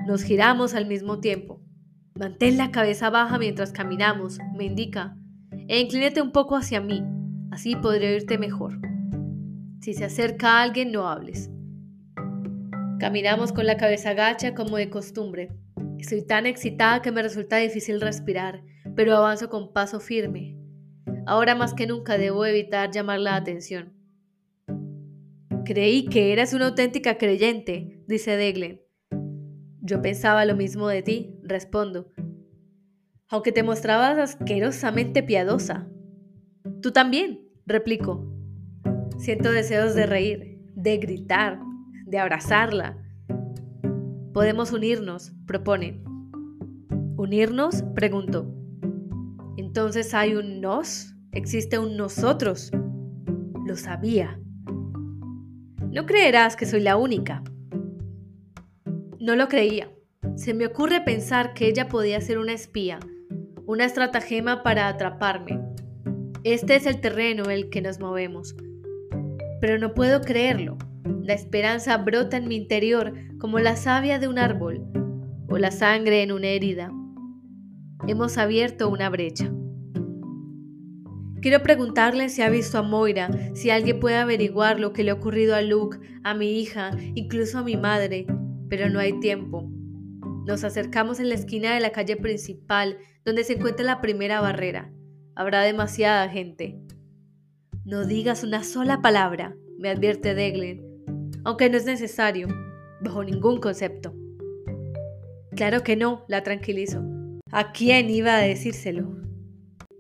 Nos 0.08 0.24
giramos 0.24 0.74
al 0.74 0.88
mismo 0.88 1.20
tiempo. 1.20 1.62
Mantén 2.16 2.58
la 2.58 2.72
cabeza 2.72 3.10
baja 3.10 3.38
mientras 3.38 3.72
caminamos, 3.72 4.40
me 4.58 4.66
indica, 4.66 5.16
e 5.70 5.80
inclínate 5.80 6.22
un 6.22 6.34
poco 6.34 6.58
hacia 6.58 6.82
mí, 6.82 7.02
así 7.60 7.76
podré 7.76 8.14
oírte 8.14 8.38
mejor. 8.38 8.80
Si 9.82 9.94
se 9.94 10.06
acerca 10.06 10.62
alguien, 10.62 10.94
no 10.94 11.10
hables. 11.10 11.50
Caminamos 13.02 13.52
con 13.52 13.66
la 13.66 13.76
cabeza 13.76 14.14
gacha 14.14 14.56
como 14.56 14.78
de 14.78 14.90
costumbre, 14.90 15.50
Estoy 16.00 16.22
tan 16.22 16.46
excitada 16.46 17.02
que 17.02 17.12
me 17.12 17.22
resulta 17.22 17.58
difícil 17.58 18.00
respirar, 18.00 18.64
pero 18.96 19.18
avanzo 19.18 19.50
con 19.50 19.74
paso 19.74 20.00
firme. 20.00 20.58
Ahora 21.26 21.56
más 21.56 21.74
que 21.74 21.88
nunca 21.88 22.18
debo 22.18 22.46
evitar 22.46 22.92
llamar 22.92 23.20
la 23.20 23.36
atención. 23.36 23.92
Creí 25.66 26.06
que 26.06 26.32
eras 26.32 26.54
una 26.54 26.68
auténtica 26.68 27.18
creyente, 27.18 28.02
dice 28.08 28.38
Deglen. 28.38 28.82
Yo 29.82 30.02
pensaba 30.02 30.46
lo 30.46 30.56
mismo 30.56 30.88
de 30.88 31.02
ti, 31.04 31.36
respondo. 31.44 32.14
Aunque 33.28 33.52
te 33.52 33.64
mostrabas 33.64 34.18
asquerosamente 34.18 35.24
piadosa. 35.24 35.90
Tú 36.82 36.92
también, 36.92 37.49
replico. 37.70 38.30
Siento 39.18 39.52
deseos 39.52 39.96
de 39.96 40.06
reír, 40.06 40.60
de 40.76 40.98
gritar, 40.98 41.60
de 42.06 42.20
abrazarla 42.20 42.98
Podemos 44.34 44.72
unirnos, 44.72 45.34
propone. 45.48 46.04
¿Unirnos? 47.18 47.82
Pregunto. 47.96 48.46
Entonces 49.58 50.14
hay 50.14 50.36
un 50.36 50.62
nos, 50.62 51.16
existe 51.32 51.80
un 51.80 51.98
nosotros. 51.98 52.72
Lo 53.66 53.76
sabía. 53.76 54.40
No 55.92 56.06
creerás 56.06 56.56
que 56.56 56.68
soy 56.68 56.82
la 56.82 56.96
única. 56.96 57.44
No 59.20 59.36
lo 59.36 59.48
creía. 59.48 59.92
Se 60.36 60.54
me 60.54 60.68
ocurre 60.68 61.02
pensar 61.02 61.56
que 61.56 61.68
ella 61.68 61.90
podía 61.90 62.22
ser 62.22 62.38
una 62.38 62.54
espía, 62.54 63.00
una 63.66 63.84
estratagema 63.84 64.62
para 64.62 64.88
atraparme. 64.88 65.60
Este 66.46 66.76
es 66.78 66.86
el 66.86 67.02
terreno 67.02 67.44
en 67.46 67.52
el 67.52 67.70
que 67.70 67.82
nos 67.82 68.00
movemos. 68.00 68.56
Pero 69.60 69.78
no 69.78 69.94
puedo 69.94 70.22
creerlo. 70.22 70.78
La 71.22 71.34
esperanza 71.34 71.98
brota 71.98 72.38
en 72.38 72.48
mi 72.48 72.56
interior 72.56 73.14
como 73.40 73.60
la 73.60 73.76
savia 73.76 74.20
de 74.20 74.30
un 74.30 74.40
árbol 74.40 74.86
o 75.50 75.58
la 75.58 75.72
sangre 75.72 76.24
en 76.24 76.32
una 76.32 76.48
herida. 76.48 76.94
Hemos 78.08 78.38
abierto 78.38 78.90
una 78.90 79.10
brecha. 79.10 79.52
Quiero 81.42 81.62
preguntarle 81.62 82.30
si 82.30 82.42
ha 82.42 82.50
visto 82.50 82.78
a 82.78 82.84
Moira, 82.84 83.30
si 83.54 83.70
alguien 83.70 84.00
puede 84.00 84.16
averiguar 84.16 84.80
lo 84.80 84.94
que 84.94 85.04
le 85.04 85.12
ha 85.12 85.16
ocurrido 85.16 85.56
a 85.56 85.62
Luke, 85.62 85.98
a 86.24 86.34
mi 86.34 86.60
hija, 86.60 86.92
incluso 87.16 87.60
a 87.60 87.64
mi 87.64 87.76
madre, 87.76 88.28
pero 88.70 88.90
no 88.90 89.00
hay 89.00 89.20
tiempo. 89.20 89.70
Nos 90.46 90.64
acercamos 90.64 91.20
en 91.20 91.30
la 91.30 91.36
esquina 91.36 91.74
de 91.74 91.82
la 91.82 91.92
calle 91.92 92.16
principal, 92.16 92.98
donde 93.26 93.44
se 93.44 93.54
encuentra 93.54 93.86
la 93.86 94.02
primera 94.02 94.42
barrera. 94.42 94.92
Habrá 95.40 95.62
demasiada 95.62 96.28
gente. 96.28 96.78
No 97.86 98.06
digas 98.06 98.44
una 98.44 98.62
sola 98.62 99.02
palabra, 99.02 99.56
me 99.78 99.88
advierte 99.88 100.36
Deglen, 100.36 100.84
aunque 101.46 101.70
no 101.70 101.78
es 101.78 101.86
necesario, 101.86 102.50
bajo 103.00 103.24
ningún 103.24 103.62
concepto. 103.62 104.14
Claro 105.56 105.82
que 105.82 105.96
no, 105.96 106.26
la 106.28 106.44
tranquilizo. 106.44 107.06
¿A 107.54 107.72
quién 107.72 108.10
iba 108.10 108.36
a 108.36 108.42
decírselo? 108.42 109.16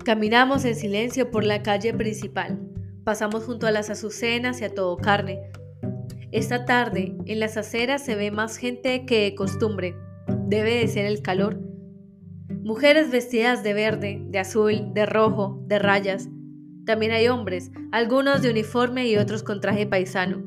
Caminamos 0.03 0.65
en 0.65 0.75
silencio 0.75 1.31
por 1.31 1.45
la 1.45 1.63
calle 1.63 1.93
principal. 1.93 2.59
Pasamos 3.05 3.45
junto 3.45 3.65
a 3.65 3.71
las 3.71 3.89
azucenas 3.89 4.59
y 4.59 4.65
a 4.65 4.73
todo 4.73 4.97
carne. 4.97 5.39
Esta 6.33 6.65
tarde, 6.65 7.15
en 7.27 7.39
las 7.39 7.55
aceras 7.55 8.03
se 8.03 8.17
ve 8.17 8.29
más 8.29 8.57
gente 8.57 9.05
que 9.05 9.21
de 9.21 9.35
costumbre. 9.35 9.95
Debe 10.47 10.79
de 10.79 10.87
ser 10.89 11.05
el 11.05 11.21
calor. 11.21 11.68
Mujeres 12.69 13.09
vestidas 13.09 13.63
de 13.63 13.73
verde, 13.73 14.21
de 14.27 14.37
azul, 14.37 14.93
de 14.93 15.07
rojo, 15.07 15.59
de 15.65 15.79
rayas. 15.79 16.29
También 16.85 17.11
hay 17.11 17.27
hombres, 17.27 17.71
algunos 17.91 18.43
de 18.43 18.51
uniforme 18.51 19.07
y 19.07 19.17
otros 19.17 19.41
con 19.41 19.59
traje 19.59 19.87
paisano. 19.87 20.43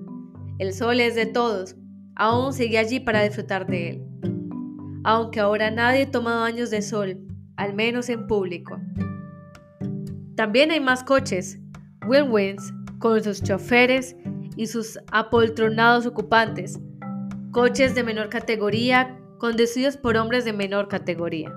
El 0.60 0.72
sol 0.72 1.00
es 1.00 1.16
de 1.16 1.26
todos. 1.26 1.74
Aún 2.14 2.52
sigue 2.52 2.78
allí 2.78 3.00
para 3.00 3.24
disfrutar 3.24 3.66
de 3.66 3.90
él. 3.90 4.02
Aunque 5.02 5.40
ahora 5.40 5.72
nadie 5.72 6.06
toma 6.06 6.38
baños 6.38 6.70
de 6.70 6.80
sol, 6.80 7.18
al 7.56 7.74
menos 7.74 8.08
en 8.08 8.28
público. 8.28 8.78
También 10.36 10.70
hay 10.70 10.78
más 10.78 11.02
coches, 11.02 11.58
Wins 12.06 12.72
con 13.00 13.20
sus 13.24 13.42
choferes 13.42 14.14
y 14.56 14.68
sus 14.68 14.96
apoltronados 15.10 16.06
ocupantes, 16.06 16.78
coches 17.50 17.96
de 17.96 18.04
menor 18.04 18.28
categoría 18.28 19.18
conducidos 19.38 19.96
por 19.96 20.16
hombres 20.16 20.44
de 20.44 20.52
menor 20.52 20.86
categoría. 20.86 21.52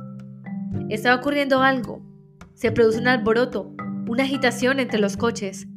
Está 0.89 1.15
ocurriendo 1.15 1.61
algo. 1.61 2.05
Se 2.53 2.71
produce 2.71 2.99
un 2.99 3.07
alboroto, 3.07 3.73
una 4.07 4.23
agitación 4.23 4.79
entre 4.79 4.99
los 4.99 5.17
coches. 5.17 5.67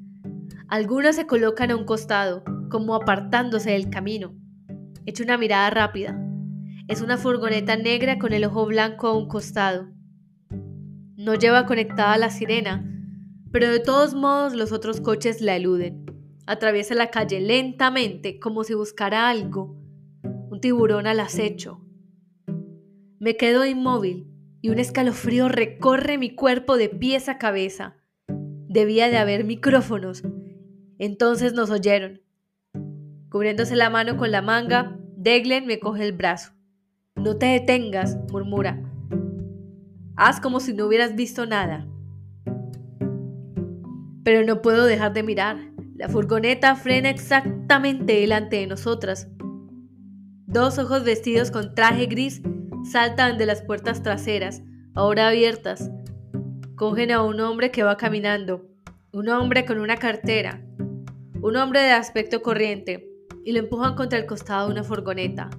Algunos 0.68 1.16
se 1.16 1.26
colocan 1.26 1.70
a 1.70 1.76
un 1.76 1.86
costado, 1.86 2.44
como 2.70 2.94
apartándose 2.94 3.70
del 3.70 3.88
camino. 3.88 4.34
Echo 5.06 5.24
una 5.24 5.38
mirada 5.38 5.70
rápida. 5.70 6.20
Es 6.88 7.00
una 7.00 7.16
furgoneta 7.16 7.76
negra 7.76 8.18
con 8.18 8.34
el 8.34 8.44
ojo 8.44 8.66
blanco 8.66 9.08
a 9.08 9.16
un 9.16 9.28
costado. 9.28 9.88
No 11.16 11.34
lleva 11.34 11.64
conectada 11.64 12.18
la 12.18 12.28
sirena, 12.28 12.84
pero 13.50 13.70
de 13.70 13.80
todos 13.80 14.14
modos 14.14 14.54
los 14.54 14.72
otros 14.72 15.00
coches 15.00 15.40
la 15.40 15.56
eluden. 15.56 16.04
Atraviesa 16.46 16.94
la 16.94 17.10
calle 17.10 17.40
lentamente 17.40 18.38
como 18.38 18.62
si 18.62 18.74
buscara 18.74 19.30
algo, 19.30 19.74
un 20.50 20.60
tiburón 20.60 21.06
al 21.06 21.20
acecho. 21.20 21.80
Me 23.18 23.36
quedo 23.36 23.64
inmóvil 23.64 24.27
y 24.60 24.70
un 24.70 24.78
escalofrío 24.78 25.48
recorre 25.48 26.18
mi 26.18 26.34
cuerpo 26.34 26.76
de 26.76 26.88
pies 26.88 27.28
a 27.28 27.38
cabeza. 27.38 27.96
Debía 28.68 29.08
de 29.08 29.18
haber 29.18 29.44
micrófonos. 29.44 30.22
Entonces 30.98 31.52
nos 31.52 31.70
oyeron. 31.70 32.20
Cubriéndose 33.30 33.76
la 33.76 33.90
mano 33.90 34.16
con 34.16 34.30
la 34.30 34.42
manga, 34.42 34.96
Deglen 35.16 35.66
me 35.66 35.78
coge 35.78 36.04
el 36.04 36.12
brazo. 36.12 36.52
No 37.16 37.36
te 37.36 37.46
detengas, 37.46 38.16
murmura. 38.30 38.82
Haz 40.16 40.40
como 40.40 40.60
si 40.60 40.72
no 40.74 40.86
hubieras 40.86 41.14
visto 41.14 41.46
nada. 41.46 41.86
Pero 44.24 44.44
no 44.44 44.62
puedo 44.62 44.84
dejar 44.84 45.12
de 45.12 45.22
mirar. 45.22 45.58
La 45.94 46.08
furgoneta 46.08 46.74
frena 46.76 47.10
exactamente 47.10 48.14
delante 48.14 48.56
de 48.56 48.66
nosotras. 48.66 49.28
Dos 50.46 50.78
ojos 50.78 51.04
vestidos 51.04 51.50
con 51.50 51.74
traje 51.74 52.06
gris 52.06 52.42
saltan 52.90 53.38
de 53.38 53.46
las 53.46 53.62
puertas 53.62 54.02
traseras, 54.02 54.62
ahora 54.94 55.28
abiertas. 55.28 55.90
Cogen 56.74 57.10
a 57.10 57.22
un 57.22 57.40
hombre 57.40 57.70
que 57.70 57.82
va 57.82 57.96
caminando, 57.96 58.66
un 59.12 59.28
hombre 59.28 59.66
con 59.66 59.78
una 59.78 59.96
cartera, 59.96 60.64
un 61.40 61.56
hombre 61.56 61.80
de 61.80 61.92
aspecto 61.92 62.42
corriente, 62.42 63.08
y 63.44 63.52
lo 63.52 63.60
empujan 63.60 63.94
contra 63.94 64.18
el 64.18 64.26
costado 64.26 64.66
de 64.66 64.72
una 64.72 64.84
furgoneta. 64.84 65.50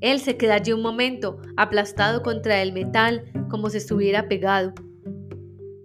Él 0.00 0.20
se 0.20 0.36
queda 0.36 0.54
allí 0.54 0.72
un 0.72 0.82
momento, 0.82 1.40
aplastado 1.56 2.22
contra 2.22 2.60
el 2.62 2.72
metal, 2.72 3.24
como 3.48 3.70
si 3.70 3.78
estuviera 3.78 4.28
pegado. 4.28 4.72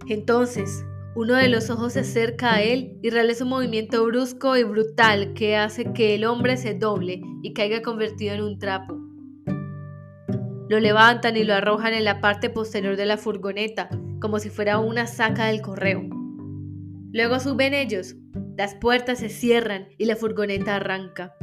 Entonces, 0.07 0.83
uno 1.15 1.35
de 1.35 1.49
los 1.49 1.69
ojos 1.69 1.93
se 1.93 2.01
acerca 2.01 2.55
a 2.55 2.61
él 2.61 2.97
y 3.01 3.09
realiza 3.09 3.43
un 3.43 3.49
movimiento 3.49 4.03
brusco 4.05 4.57
y 4.57 4.63
brutal 4.63 5.33
que 5.33 5.55
hace 5.57 5.91
que 5.93 6.15
el 6.15 6.25
hombre 6.25 6.57
se 6.57 6.73
doble 6.73 7.21
y 7.41 7.53
caiga 7.53 7.81
convertido 7.81 8.33
en 8.35 8.41
un 8.41 8.59
trapo. 8.59 9.10
Lo 10.71 10.79
levantan 10.79 11.35
y 11.35 11.43
lo 11.43 11.53
arrojan 11.53 11.93
en 11.93 12.05
la 12.05 12.21
parte 12.21 12.49
posterior 12.49 12.95
de 12.95 13.05
la 13.05 13.17
furgoneta, 13.17 13.89
como 14.21 14.39
si 14.39 14.49
fuera 14.49 14.79
una 14.79 15.05
saca 15.05 15.47
del 15.47 15.61
correo. 15.61 16.01
Luego 17.11 17.41
suben 17.41 17.73
ellos, 17.73 18.15
las 18.55 18.75
puertas 18.75 19.19
se 19.19 19.27
cierran 19.27 19.89
y 19.97 20.05
la 20.05 20.15
furgoneta 20.15 20.77
arranca. 20.77 21.35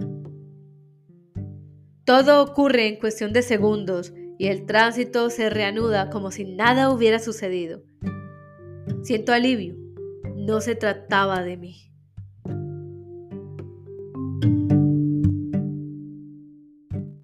Todo 2.06 2.42
ocurre 2.42 2.88
en 2.88 2.96
cuestión 2.98 3.34
de 3.34 3.42
segundos 3.42 4.14
y 4.38 4.46
el 4.46 4.64
tránsito 4.64 5.28
se 5.28 5.50
reanuda 5.50 6.08
como 6.08 6.30
si 6.30 6.46
nada 6.46 6.88
hubiera 6.88 7.18
sucedido. 7.18 7.82
Siento 9.02 9.34
alivio. 9.34 9.76
No 10.36 10.62
se 10.62 10.74
trataba 10.74 11.42
de 11.42 11.58
mí. 11.58 11.88